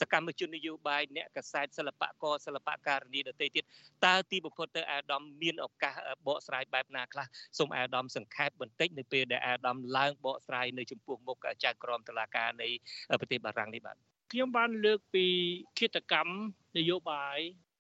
[0.02, 3.64] សកម្មជននយោបាយអ្នកកសែតសិល្បករសិល្បករនីដទៃទៀត
[4.06, 5.96] តើទីបំផុតទៅអាដាមមានឱកាស
[6.28, 7.26] បកស្រាយបែបណាខ្លះ
[7.58, 12.68] សូមអាដាមសង្ខេបបន្តិចនៅពេលដែលអាដាមឡើងបកស្រាយនៅចំពោះមុខចៅក្រមតុលាការនៃ
[13.20, 13.96] ប្រទេសបារាំងនេះបាទ
[14.32, 15.26] ខ្ញុំបានលើកពី
[15.80, 16.34] គិតកម្ម
[16.78, 17.38] នយោបាយ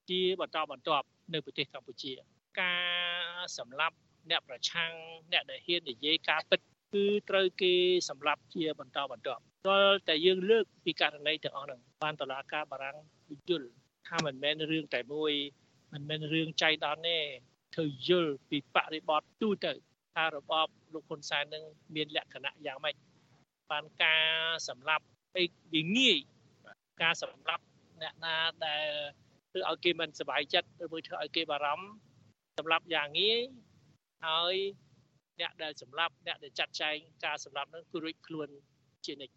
[0.09, 2.13] ជាបន្តបន្ទាប់នៅប្រទេសកម្ពុជា
[2.61, 3.95] ការសម្លាប់
[4.29, 4.91] អ្នកប្រឆាំង
[5.31, 6.59] អ្នកដែលហ៊ាននិយាយការពិត
[6.93, 7.73] គឺត្រូវគេ
[8.09, 12.97] សម្លាប់ជាបន្តបន្ទាប់ដល់តែយើងលើកពីករណីទាំងអស់ហ្នឹងបានតឡាការបារាំង
[13.49, 13.69] យល់
[14.07, 15.33] ថាមិនមែនរឿងតែមួយ
[15.93, 17.17] មិនមែនរឿងចៃដន្យទេ
[17.75, 19.73] ធ្វើយល់ពីបរិបទទូទៅ
[20.19, 21.63] ថារបបលោកហ៊ុនសែននឹង
[21.95, 22.95] មានលក្ខណៈយ៉ាងម៉េច
[23.71, 24.25] បានការ
[24.69, 25.05] សម្លាប់
[25.37, 25.43] អី
[25.73, 26.17] វាងាយ
[27.01, 27.63] ការសម្លាប់
[28.01, 28.87] អ្នកណាដែល
[29.49, 31.87] ធ្វើឲ្យគេមិនសប្បាយចិត្តឬមួយធ្វើឲ្យគេបារម្ភ
[32.57, 33.41] សម្លាប់យ៉ាងងាយ
[34.27, 34.55] ហើយ
[35.39, 36.95] អ្នកដែលសម្លាប់អ្នកដែលចាត់ចែង
[37.25, 38.49] ការសម្លាប់នឹងគឺរួចខ្លួន
[39.05, 39.35] ជានិច្ច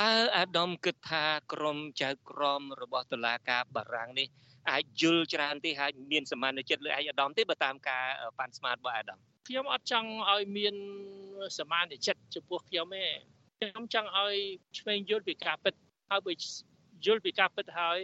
[0.00, 4.28] តើអាដាមគិតថាក្រមចៅក្រមរបស់តុលាការបារាំងនេះ
[4.70, 8.04] អាចយល់ច្រើនទេហើយមានសមានចិត្តលើឯកអាដាមទេបើតាមការ
[8.38, 10.74] ប៉ាន់ស្មានរបស់អាដាម ខ្ញុំអត់ចង់ឲ្យមាន
[11.58, 13.06] សមានចិត្តចំពោះខ្ញុំទេ
[13.60, 14.34] ខ្ញុំចង់ឲ្យ
[14.78, 15.74] ឆ្វេងយល់ពីការពិត
[16.10, 16.32] ហើយបើ
[17.06, 17.98] យល់ពីការពិតហើយ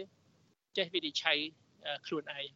[0.77, 1.39] ចេះវិនិច្ឆ័យ
[2.07, 2.47] ខ្លួនឯង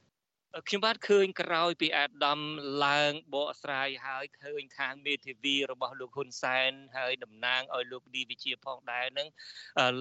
[0.67, 2.39] ខ្ញុំបាទឃើញក្រោយពីអាដាម
[2.85, 9.27] ឡើងបកស្រាយហើយឃើញខាងមេធាវីរបស់លោកហ៊ុនសែនហើយតំណាងឲ្យលោកឌីវិជាផងដែរនឹង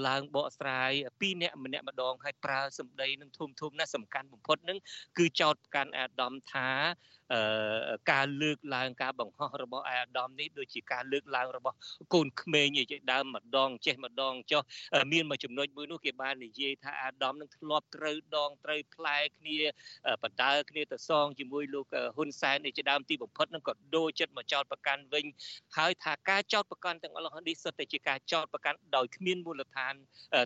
[0.07, 4.78] ឡើងបកស្រាយពីរអ្នកម្នាក់ម្ដងហើយប្រើសម្ដីនឹងធំធំណាស់សំខាន់បំផុតនឹង
[5.18, 6.70] គឺចោតប្រកាន់អាដាមថា
[8.12, 11.76] ការលើកឡើងការបង្ហោះរបស់អាដាមនេះដូចជាការលើកឡើងរបស់
[12.14, 14.62] កូនក្មេងជាដើមម្ដងចេះម្ដងចុះ
[15.12, 19.59] មានមួយចំណុចមួយនោះគេបាននិយាយថាអាដាមនឹងធ្លាប់ត្រូវដងត្រូវផ្លែគ្នា
[20.22, 25.24] បដៅគ្នាទៅសងជាមួយលោកហ៊ុនសែននេះជាដើមទីបំផុតនឹងក៏ដូរចិត្តមកចោតប្រកាន់វិញ
[25.76, 29.95] ហើយថាការចោតប្រកាន់ទាំងអស់នេះសុទ្ធតែជាការចោតប្រកាន់ដោយគ្មានមូលដ្ឋាន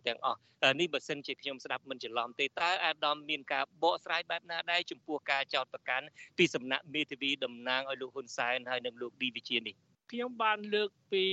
[0.09, 0.41] ទាំងអស់
[0.81, 6.07] នេះបើសិនជាខ្ញុំស្ដាប់មិនច្រឡំទេតើអាដាមមានការបកស្រាយបែបណាដែរចំពោះការចោតប្រកាន់
[6.39, 9.75] ពីសំណាក់មេធាវីតំណាងឲ្យលោកហ៊ុនសែនហើយនិងលោកឌីវិជានេះ
[10.13, 11.25] ខ្ញុំបានលើកពី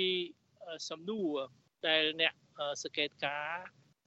[0.90, 1.34] សំណួរ
[1.88, 2.34] ដែលអ្នក
[2.84, 3.54] សង្កេតការ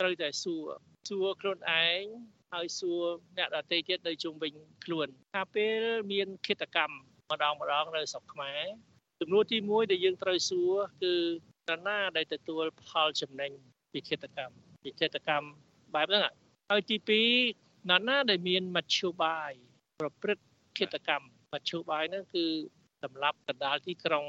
[0.00, 0.64] ត្រូវតែសួរ
[1.08, 2.02] សួរខ្លួនឯង
[2.52, 3.02] ហើយសួរ
[3.38, 4.52] អ្នកដទៃទៀតនៅជុំវិញ
[4.84, 5.80] ខ្លួនថាពេល
[6.12, 6.94] មានគិតកម្ម
[7.30, 8.62] ម្ដងម្ដងនៅស្រុកខ្មែរ
[9.20, 11.14] ចំនួនទី1ដែលយើងត្រូវសួរគឺ
[11.68, 13.50] តើណាដែលទទួលផលចំណេញ
[13.92, 15.48] ពីគិតកម្មពីគិតកម្ម
[15.94, 16.22] បែបហ្នឹង
[16.70, 16.96] ហើយទី
[17.48, 19.52] 2ណាណាដែលមានមធ្យោបាយ
[20.00, 20.44] ប្រព្រឹត្ត
[20.78, 22.46] គិតកម្មមធ្យោបាយហ្នឹងគឺ
[23.02, 24.24] សម្រាប់កណ្ដាលទីក្រុង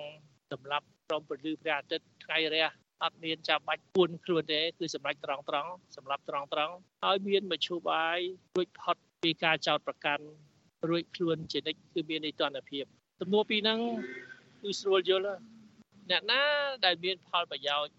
[0.52, 2.66] សម្រាប់ក្រុមពលឺព្រះអាទិត្យថ្ងៃរះ
[3.04, 6.74] អត់មានចាំបាច់ពួនខ្លួនទេគឺសម្រាប់ត្រង់ត្រង់សម្រាប់ត្រង់ត្រង់
[7.04, 8.18] ហើយមានមធ្យោបាយ
[8.58, 10.26] រួចផុតពីការចោតប្រកាន់
[10.90, 12.86] រួចខ្លួនជានិច្ចគឺមាននីតិរដ្ឋភាព
[13.22, 13.80] ទំនួលពីហ្នឹង
[14.62, 15.38] គឺស្រួលយល់
[16.10, 16.42] អ្នកណា
[16.86, 17.94] ដែលមានផលប្រយោជន៍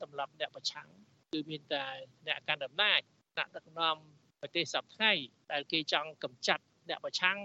[0.00, 0.88] សម្រាប់អ្នកប្រឆាំង
[1.32, 1.86] គឺមានតែ
[2.26, 3.00] អ្នកកាន់អំណាច
[3.38, 3.96] អ្នកដឹកនាំ
[4.40, 5.12] ប្រទេសសពថ្ងៃ
[5.52, 7.38] ដែលគេចង់កម្ចាត់អ្នកប្រឆាំង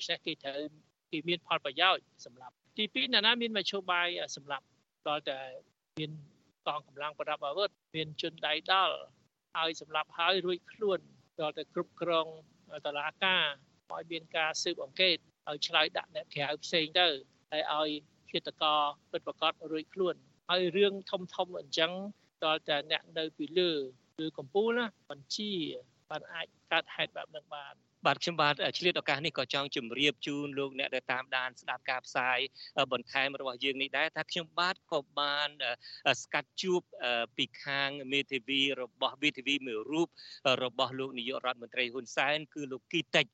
[0.00, 0.60] ដូច្នេះគេត្រូវ
[1.10, 4.64] គេមានផលប្រយោជន៍សម្រាប់ទី2អ្នកណាមានមធ្យោបាយសម្រាប់
[5.08, 5.40] ដល់តែ
[5.98, 6.10] មាន
[6.66, 8.96] កងកម្លាំងប្រដាប់អាវុធមានជនដៃដល់
[9.56, 10.98] ហើយសម្រាប់ហើយរួចខ្លួន
[11.40, 12.26] ដល់តែគ្រប់គ្រង
[12.86, 13.46] តឡាការ
[13.92, 15.16] ឲ្យមានការស៊ើបអង្កេត
[15.48, 17.08] ឲ្យឆ្លើយដាក់អ្នកក្រៅផ្សេងទៅ
[17.52, 17.90] ហើយឲ្យ
[18.30, 18.80] ឃាតករ
[19.10, 20.14] ពិតប្រកបរួចខ្លួន
[20.50, 21.92] ហើយរឿងធំធំអញ្ចឹង
[22.44, 23.70] ដល់តែអ្នកនៅពីលើ
[24.24, 25.52] ឬកម្ពុជាណាបញ្ជា
[26.10, 27.74] បានអាចកើតហេតុបែបហ្នឹងបាន
[28.06, 32.38] បាទខ្ញុំបាទឆ្លៀតឱកាសនេះក៏ចង់ជម្រាបជូនលោកអ្នកដែលតាមដានស្ដាប់ការផ្សាយ
[32.92, 35.48] បន្ថែមរបស់យើងនេះដែរថាខ្ញុំបាទក៏បាន
[36.22, 36.80] ស្កាត់ជួប
[37.36, 40.08] ពីខាងមេធាវីរបស់ VTV មួយរូប
[40.64, 43.26] របស់លោកនាយករដ្ឋមន្ត្រីហ៊ុនសែនគឺលោកគីតិច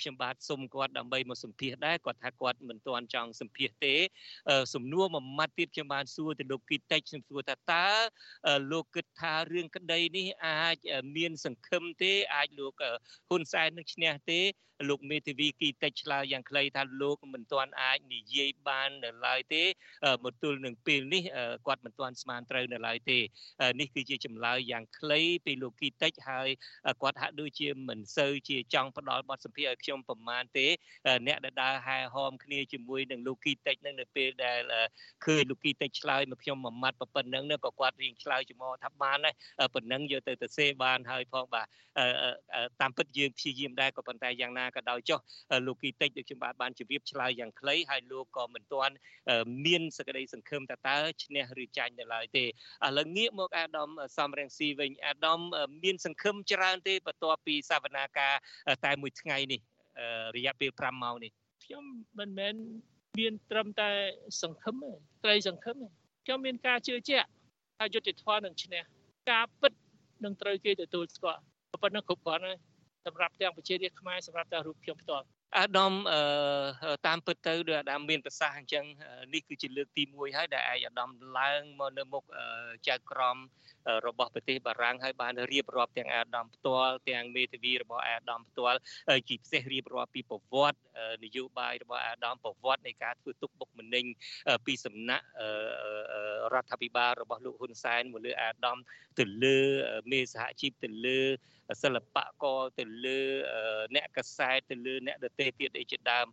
[0.00, 3.94] ខ្ញុំបាទសុំគាត់ដើម្បីមកសម្ភាសដែរគាត់ថាគាត់មិនទាន់ចង់សម្ភាសទេ
[4.74, 7.86] សំណួរមួយម៉ាត់ទៀតខ្ញុំបានសួរទៅលោកគីតិចខ្ញុំសួរថាតើ
[8.72, 10.76] លោកគិតថារឿងក្តីនេះអាច
[11.16, 12.72] មានសង្ឃឹមទេអាចលោក
[13.28, 14.40] ហ៊ុនសែននឹងឈ្នះទេ
[14.88, 19.62] លោកមេធាវីគីតិចឆ្លើយយ៉ាងខ្លីថាលោកមិនទាន់អាចនិយាយបាននៅឡើយទេ
[20.24, 21.22] មកទល់នឹងពេលនេះ
[21.66, 23.18] គាត់មិនទាន់ស្មានត្រូវនៅឡើយទេ
[23.80, 26.48] នេះគឺជាចម្លើយយ៉ាងខ្លីពីលោកគីតិចហើយ
[27.02, 30.66] គាត់ហាក់ដូចជាមិនសូវជាចង់ផ្ដល់បទសម្ភាសន៍ឲ្យខ្ញុំប្រមាណទេ
[31.26, 34.60] អ្នកដែលដើរហែហោមគ្នាជាមួយនឹងលោកគីតិចនឹងនៅពេលដែល
[35.24, 39.34] ឃើញលោកគីតិចឆ្លើយមកខ្ញុំមួយម៉ាត់ប៉ុណ្ណឹងក៏គាត់រៀងឆ្លើយចំហថាបានដែរ
[39.74, 41.66] ប៉ុណ្ណឹងយកទៅទៅសេបានហើយផងបាទ
[42.80, 45.20] តាមពិតយើងព្យាយាមដែរក៏ប៉ុន្តែយ៉ាងណាក៏ដោយចុះ
[45.66, 48.94] លោកគីតិចដូចខ្ញុំបាទបានជម្រាបឆ្លើយយ៉ាងខ្លីហើយលោកក៏មិនទាន់
[49.66, 52.48] មានសក្តីសង្ឃឹមថាតើឈ្នះឬចាញ់នៅឡើយទេឥ
[52.96, 53.88] ឡូវងាកមកអាដាម
[54.18, 55.40] សំរងស៊ីវិញអាដាម
[55.84, 58.34] មានសង្ឃឹមច្រើនទេបន្ទាប់ពីសវនាការ
[58.84, 59.60] តែមួយថ្ងៃនេះ
[60.36, 61.30] រយៈពេល5ម៉ោងនេះ
[61.64, 61.84] ខ្ញុំ
[62.18, 62.54] មិនមែន
[63.18, 63.90] មានត្រឹមតែ
[64.42, 64.90] សង្ឃឹមទេ
[65.22, 65.88] ក្តីសង្ឃឹមទេ
[66.24, 67.28] ខ្ញុំមានការជឿជាក់
[67.78, 68.82] ថាយុទ្ធធម៌នឹងឈ្នះ
[69.30, 69.72] ការពិត
[70.24, 71.40] នឹងត្រូវគេទទួលស្គាល់
[71.82, 72.58] ប៉ុណ្ណឹងគ្រប់គ្រាន់ហើយ
[73.06, 75.26] សម្រាប់ទាំងប្រជារាស្ត្រខ្មែរសម្រាប់ទាំងរូបខ្ញុំផ្ទាល់
[75.58, 75.92] អាដាម
[77.06, 78.84] តាមពិតទៅដូចអាដាមមានប្រសាសន៍អញ្ចឹង
[79.34, 82.24] នេះគឺជាលើកទី1ហើយដែលឯកអាដាមឡើងមកនៅមុខ
[82.88, 83.36] ចៅក្រម
[84.06, 88.78] របស់ប្រទេសបារាំងហើយបានរៀបរាប់ទាំងអាដាមផ្ទាល់ទាំងមេធាវីរបស់អាដាមផ្ទាល់
[89.28, 90.78] ជាពិសេសរៀបរាប់ពីប្រវត្តិ
[91.24, 94.04] នយោបាយរបស់អាដាមប្រវត្តិនៃការធ្វើទុកបុកម្នេញ
[94.66, 95.26] ពីសំណាក់
[96.54, 98.78] រដ្ឋាភិបាលរបស់លោកហ៊ុនសែនមកលើអាដាម
[99.18, 99.58] ទៅលើ
[100.12, 101.20] មេសហជីពទៅលើ
[101.82, 103.18] សិល្បករទៅលើ
[103.94, 106.26] អ្នកកសែតទៅលើអ្នកដទៃទៀតអីជាដើម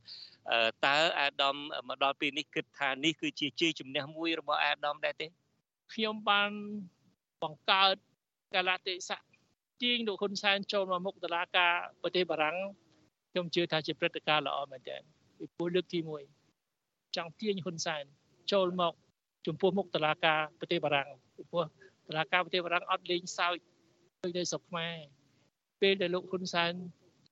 [0.86, 1.56] តើអាដាម
[1.90, 5.28] មកដល់ពេលនេះគិតថានេះគឺជាជ័យជំនះមួយរបស់អាដាមដែរទេ
[5.94, 6.50] ខ្ញុំបាន
[7.44, 7.96] បង្កើត
[8.56, 9.22] កាលៈទេសៈ
[9.82, 12.58] ទាញលោកហ៊ុនសែនចូលមកមុខតឡាការប្រទេសបារាំង
[13.32, 15.02] ខ្ញុំជឿថាជាព្រឹត្តិការណ៍ល្អមែនទែន
[15.38, 16.00] ពីព្រោះលើកទី
[16.58, 18.04] 1ចង់ទាញហ៊ុនសែន
[18.52, 18.94] ចូលមក
[19.48, 21.66] ចំពោះមុខតឡាការប្រទេសបារាំងពីព្រោះ
[22.08, 23.58] តឡាការប្រទេសបារាំងអត់លេងសើច
[24.24, 24.96] ដូចនៅស្រុកខ្មែរ
[25.82, 26.74] ពេលដែលលោកហ៊ុនសែន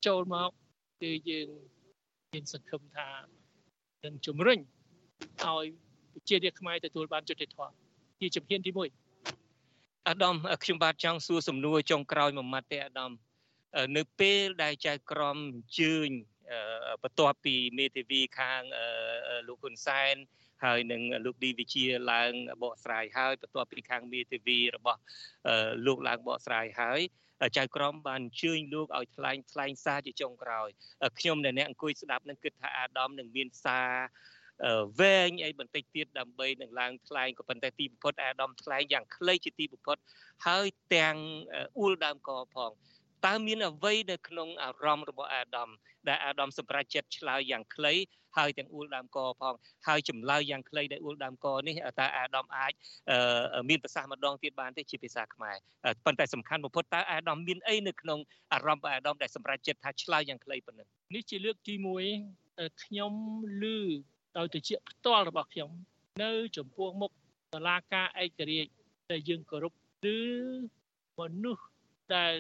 [0.08, 0.52] ចូលមក
[1.02, 1.48] គឺយើង
[2.34, 3.10] មានសង្ឃឹមថា
[4.06, 5.66] នឹងជំរុញឲ្យ
[6.14, 7.74] ប្រជារាស្ត្រខ្មែរទទួលបានយុត្តិធម៌
[8.20, 13.12] ជាជំហានទី1អាដាមខ្ញុំបាទចង់សួរសំណួរចុងក្រោយមួយម៉ាត់ទេអាដាម
[13.98, 16.10] នៅពេលដែលចៅក្រមអញ្ជើញ
[17.04, 18.62] បន្ទាប់ពីមេធាវីខាង
[19.48, 20.16] លោកហ៊ុនសែន
[20.64, 22.32] ហើយនឹងលោកឌីវិជាឡើង
[22.64, 25.00] បកស្រាយហើយបន្ទាប់ពីខាងមេធាវីរបស់
[25.86, 27.02] លោកឡើងបកស្រាយហើយ
[27.58, 30.70] ចៅក្រមបានអញ្ជើញលោកឲ្យថ្លែងថ្លែងសារជាចុងក្រោយ
[31.20, 33.92] ខ្ញុំដែលអ្នកអង្គុយស្ដាប់នឹងគិតថាអាដាមនឹងមានសារ
[35.00, 39.98] វែងអីបន្តិចទៀតដើម្បីនឹងឡើងថ្លែងក៏ប៉ុន្តែទីបំផុតអាដាមថ្លែងយ៉ាងខ្លីជាទីបំផុត
[40.48, 41.16] ហើយទាំង
[41.78, 42.72] អ៊ូលដើមកផង
[43.26, 45.70] តើមានអ្វីនៅក្នុងអារម្មណ៍របស់អាដាម
[46.08, 47.94] ដែលអាដាមសម្រេចចិត្តឆ្លើយយ៉ាងខ្លី
[48.38, 49.54] ហើយទាំងអ៊ូលដើមកផង
[49.88, 52.72] ហើយចម្លើយយ៉ាងខ្លីដែលអ៊ូលដើមកនេះតើអាដាមអាច
[53.70, 55.56] មានប្រសាសន៍ម្ដងទៀតបានទេជាភាសាខ្មែរ
[56.06, 58.20] ប៉ុន្តែសំខាន់បំផុតតើអាដាមមានអីនៅក្នុង
[58.54, 61.74] អារម្មណ៍របស់អាដាមដែលសម្រេចចិត្តថាឆ្លើយយ៉ាងខ្លីប៉ុណ្ណឹងនេះជាលើកទី
[62.26, 63.14] 1ខ្ញុំ
[63.64, 63.66] ឮ
[64.38, 65.70] ដោយតិចផ្ទាល់របស់ខ្ញុំ
[66.24, 67.12] នៅចំពោះមុខ
[67.54, 68.72] តឡាការឯករាជ្យ
[69.12, 69.74] ដែលយើងគោរព
[70.16, 70.18] ឬ
[71.20, 71.66] មនុស្ស
[72.16, 72.36] ដែល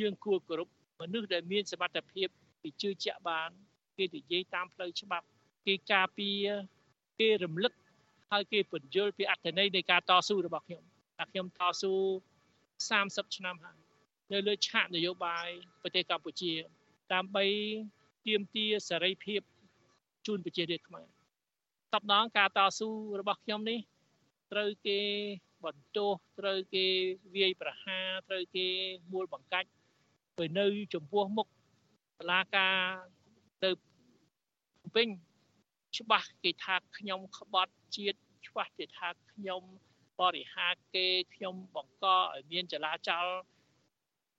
[0.00, 0.68] យើងគួរគោរព
[1.00, 2.28] មនុស្សដែលមានសមត្ថភាព
[2.62, 3.50] គេជឿជាក់បាន
[3.96, 5.26] គេនិយាយតាមផ្លូវច្បាប់
[5.66, 6.46] គេការពារ
[7.20, 7.72] គេរំលឹក
[8.30, 10.82] ហើយគេពន្យល់ពីអត្ថន័យនៃការតស៊ូរបស់ខ្ញុំ
[11.18, 11.92] តែខ្ញុំតស៊ូ
[12.60, 13.78] 30ឆ្នាំហើយ
[14.32, 15.48] នៅលើឆាកនយោបាយ
[15.82, 16.52] ប្រទេសកម្ពុជា
[17.12, 17.44] ដើម្បី
[18.26, 19.40] ទាមទារសេរីភាព
[20.26, 21.06] ជូនប្រជារាស្ត្រខ្មែរ
[21.94, 22.88] តបដងការតស៊ូ
[23.20, 23.78] របស់ខ្ញុំនេះ
[24.52, 25.00] ត្រូវគេ
[25.64, 26.86] បន្ទោសត្រូវគេ
[27.34, 28.66] វាយប្រហារត្រូវគេ
[29.12, 29.68] មួលបង្កាច់
[30.38, 31.46] ទៅនៅចំពោះមុខ
[32.18, 32.78] សាលាការ
[33.64, 33.70] ទៅ
[34.94, 35.08] ពេញ
[35.98, 39.62] ច្បាស់គេថាខ្ញុំក្បត់ជាតិច្បាស់គេថាខ្ញុំ
[40.20, 43.26] បរិហាគេខ្ញុំបង្កឲ្យមានចលាចល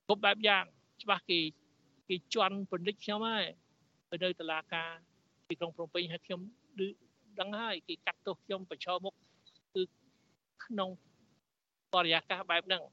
[0.08, 0.64] គ្រប់បែបយ៉ាង
[1.04, 1.40] ច្បាស់គេ
[2.10, 3.46] គេជន់បណ្ឌិតខ្ញុំហើយ
[4.10, 4.90] ទៅនៅតុលាការ
[5.48, 6.42] ទីក្រុងភ្នំពេញហើយខ្ញុំ
[7.40, 9.14] ដឹងហើយគេកាត់ទោសខ្ញុំប្រឈមមុខ
[9.74, 9.84] គឺ
[10.66, 10.90] ក្នុង
[11.94, 12.84] បរិយាកាសបែបហ្នឹង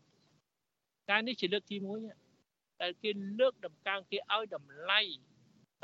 [1.11, 1.77] ការនេះជាលើកទី
[2.29, 3.11] 1ដែលគេ
[3.41, 5.01] លើកដំកើងគេឲ្យតម្លៃ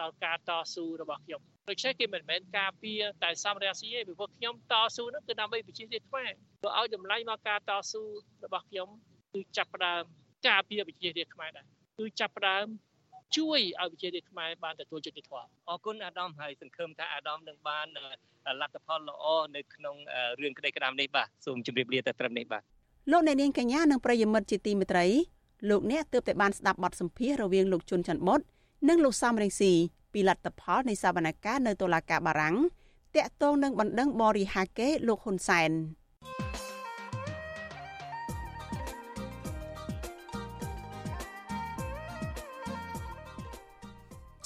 [0.01, 6.31] ដល់ការតស៊ូរបស់ខ្ញុំដូច្នេះគេមិនមែនការពារតែសំរាស៊ីទេពីព្រោះខ្ញុំតស៊ូនោះគឺដើម្បីប្រជាជាតិខ្មែរ
[6.63, 8.03] ព្រោះឲ្យតម្លៃមកការតស៊ូ
[8.45, 8.89] របស់ខ្ញុំ
[9.33, 10.03] គឺចាប់ផ្ដើម
[10.49, 11.67] ការពារប្រជាជាតិខ្មែរដែរ
[11.99, 12.67] គឺចាប់ផ្ដើម
[13.37, 17.87] ជួយឲ្យប្រជារាស្ត្រខ្មែរបានទទួលយុត្តិធម៌អរគុណអាដាមហើយសង្ឃឹមថាអាដាមនឹងបាន
[18.61, 19.25] លទ្ធផលល្អ
[19.57, 19.97] នៅក្នុង
[20.41, 22.63] រឿងក្តីក្តាមនេះបាទសូមជម្រាបលាតែត្រឹមនេះបាទ
[23.13, 25.07] លោកអ្នកនាងកញ្ញានិងប្រិយមិត្តជាទីមេត្រី
[25.71, 28.41] លោកអ្នកទើបតែបានស្ដាប់បទសម្ភាសន៍រវាងលោកជុនច័ន្ទបុត
[28.89, 29.73] និងលោកសំរងស៊ី
[30.13, 32.57] ពីលទ្ធផលនៃសវនកម្មនៅតុលាការបារាំង
[33.17, 35.71] តាក់ទងនឹងបណ្ដឹងបរិហាកេលោកហ៊ុនសែន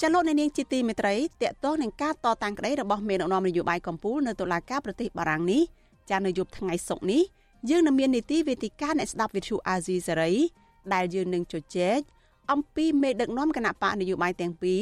[0.01, 5.61] ចលនានាងជាទីមេត្រីតកតងនឹងការតតាំងក្តីរបស់មេដឹកនាំនយោបាយកម្ពុជានៅតុលាការប្រទេសបារាំងនេះ
[6.09, 7.23] ចានៅយប់ថ្ងៃសុក្រនេះ
[7.69, 10.33] យើងនឹងមាននីតិវេទិកាអ្នកស្ដាប់វិទ្យុអាស៊ីសេរី
[10.93, 11.99] ដែលយើងនឹងជជែក
[12.51, 14.81] អំពីមេដឹកនាំគណៈបកនយោបាយទាំងពីរ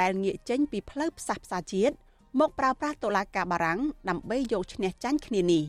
[0.00, 1.94] ដែលងាកចេញពីផ្លូវផ្សះផ្សាជាតិ
[2.40, 5.62] មកប្រើប្រាស់តុលាការបារាំងដើម្បីយកឈ្នះចាញ់គ្នានេះ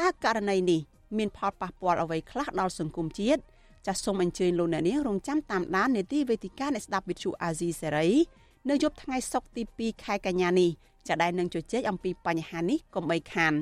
[0.00, 0.80] តើករណីនេះ
[1.16, 3.40] មានផលប៉ះពាល់អ្វីខ្លះដល់សង្គមជាតិ
[3.86, 8.08] ចាសសូមអញ្ជើញលោកអ្នកនាងរងចាំតាមដាននេតិវេទិកាអ្នកស្ដាប់វិទ្យុអាស៊ីសេរី
[8.70, 10.70] នៅយប់ថ្ងៃសុក្រទី2ខែកញ្ញានេះ
[11.08, 13.54] ចាដែលនឹងជជែកអំពីបញ្ហានេះកុំបីខាន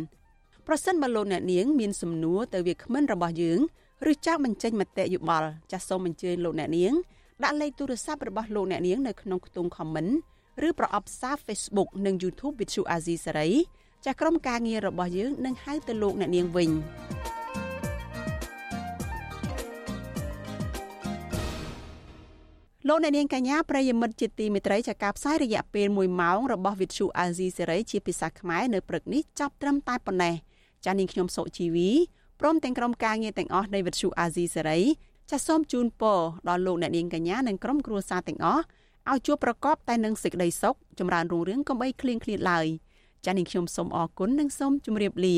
[0.67, 3.61] ប្រសិនបើលោកអ្នកនាងមានសំណួរទៅវាគ្មិនរបស់យើង
[4.11, 6.95] ឬចង់បញ្ចេញមតិយោបល់ចាសសូមអញ្ជើញលោកអ្នកនាង
[7.43, 10.13] ដាក់លេខទូរស័ព្ទរបស់លោកអ្នកនាងនៅក្នុងខ្ទង់ comment
[10.67, 13.51] ឬប្រអប់សារ Facebook និង YouTube Vithu Azizi Sari
[14.05, 16.71] ចាស់ក្រុមការងាររបស់យើងនឹងហៅទៅលោកអ្នកនាងវិញ
[22.89, 30.35] លោកអ្នកនាងកញ្ញាប្រិយមិត្តជាទីមេត្រីចាការផ្សាយរយៈពេល1ម៉ោងរបស់វិទ្យុអាស៊ីសេរីជាភាសាខ្មែរនៅព្រឹកនេះចប់ត្រឹមតែប៉ុណ្ណេះ
[30.85, 31.91] ចានាងខ្ញុំសុជីវី
[32.41, 34.81] ព្រមទាំងក្រុមការងារទាំងអស់នៃវិទ្យុអាស៊ីសេរី
[35.31, 38.63] ចាសូមជូនពរដល់លោកអ្នកនាងកញ្ញានិងក្រុមគ្រួសារទាំងអស់
[39.11, 42.67] ឲ្យជួបប្រកបតែនឹងសេចក្តីសុខចម្រើនរុងរឿងកុំបីឃ្លៀងឃ្លាតឡើយ
[43.27, 45.37] ចានាងខ្ញុំសូមអរគុណនិងសូមជម្រាបលា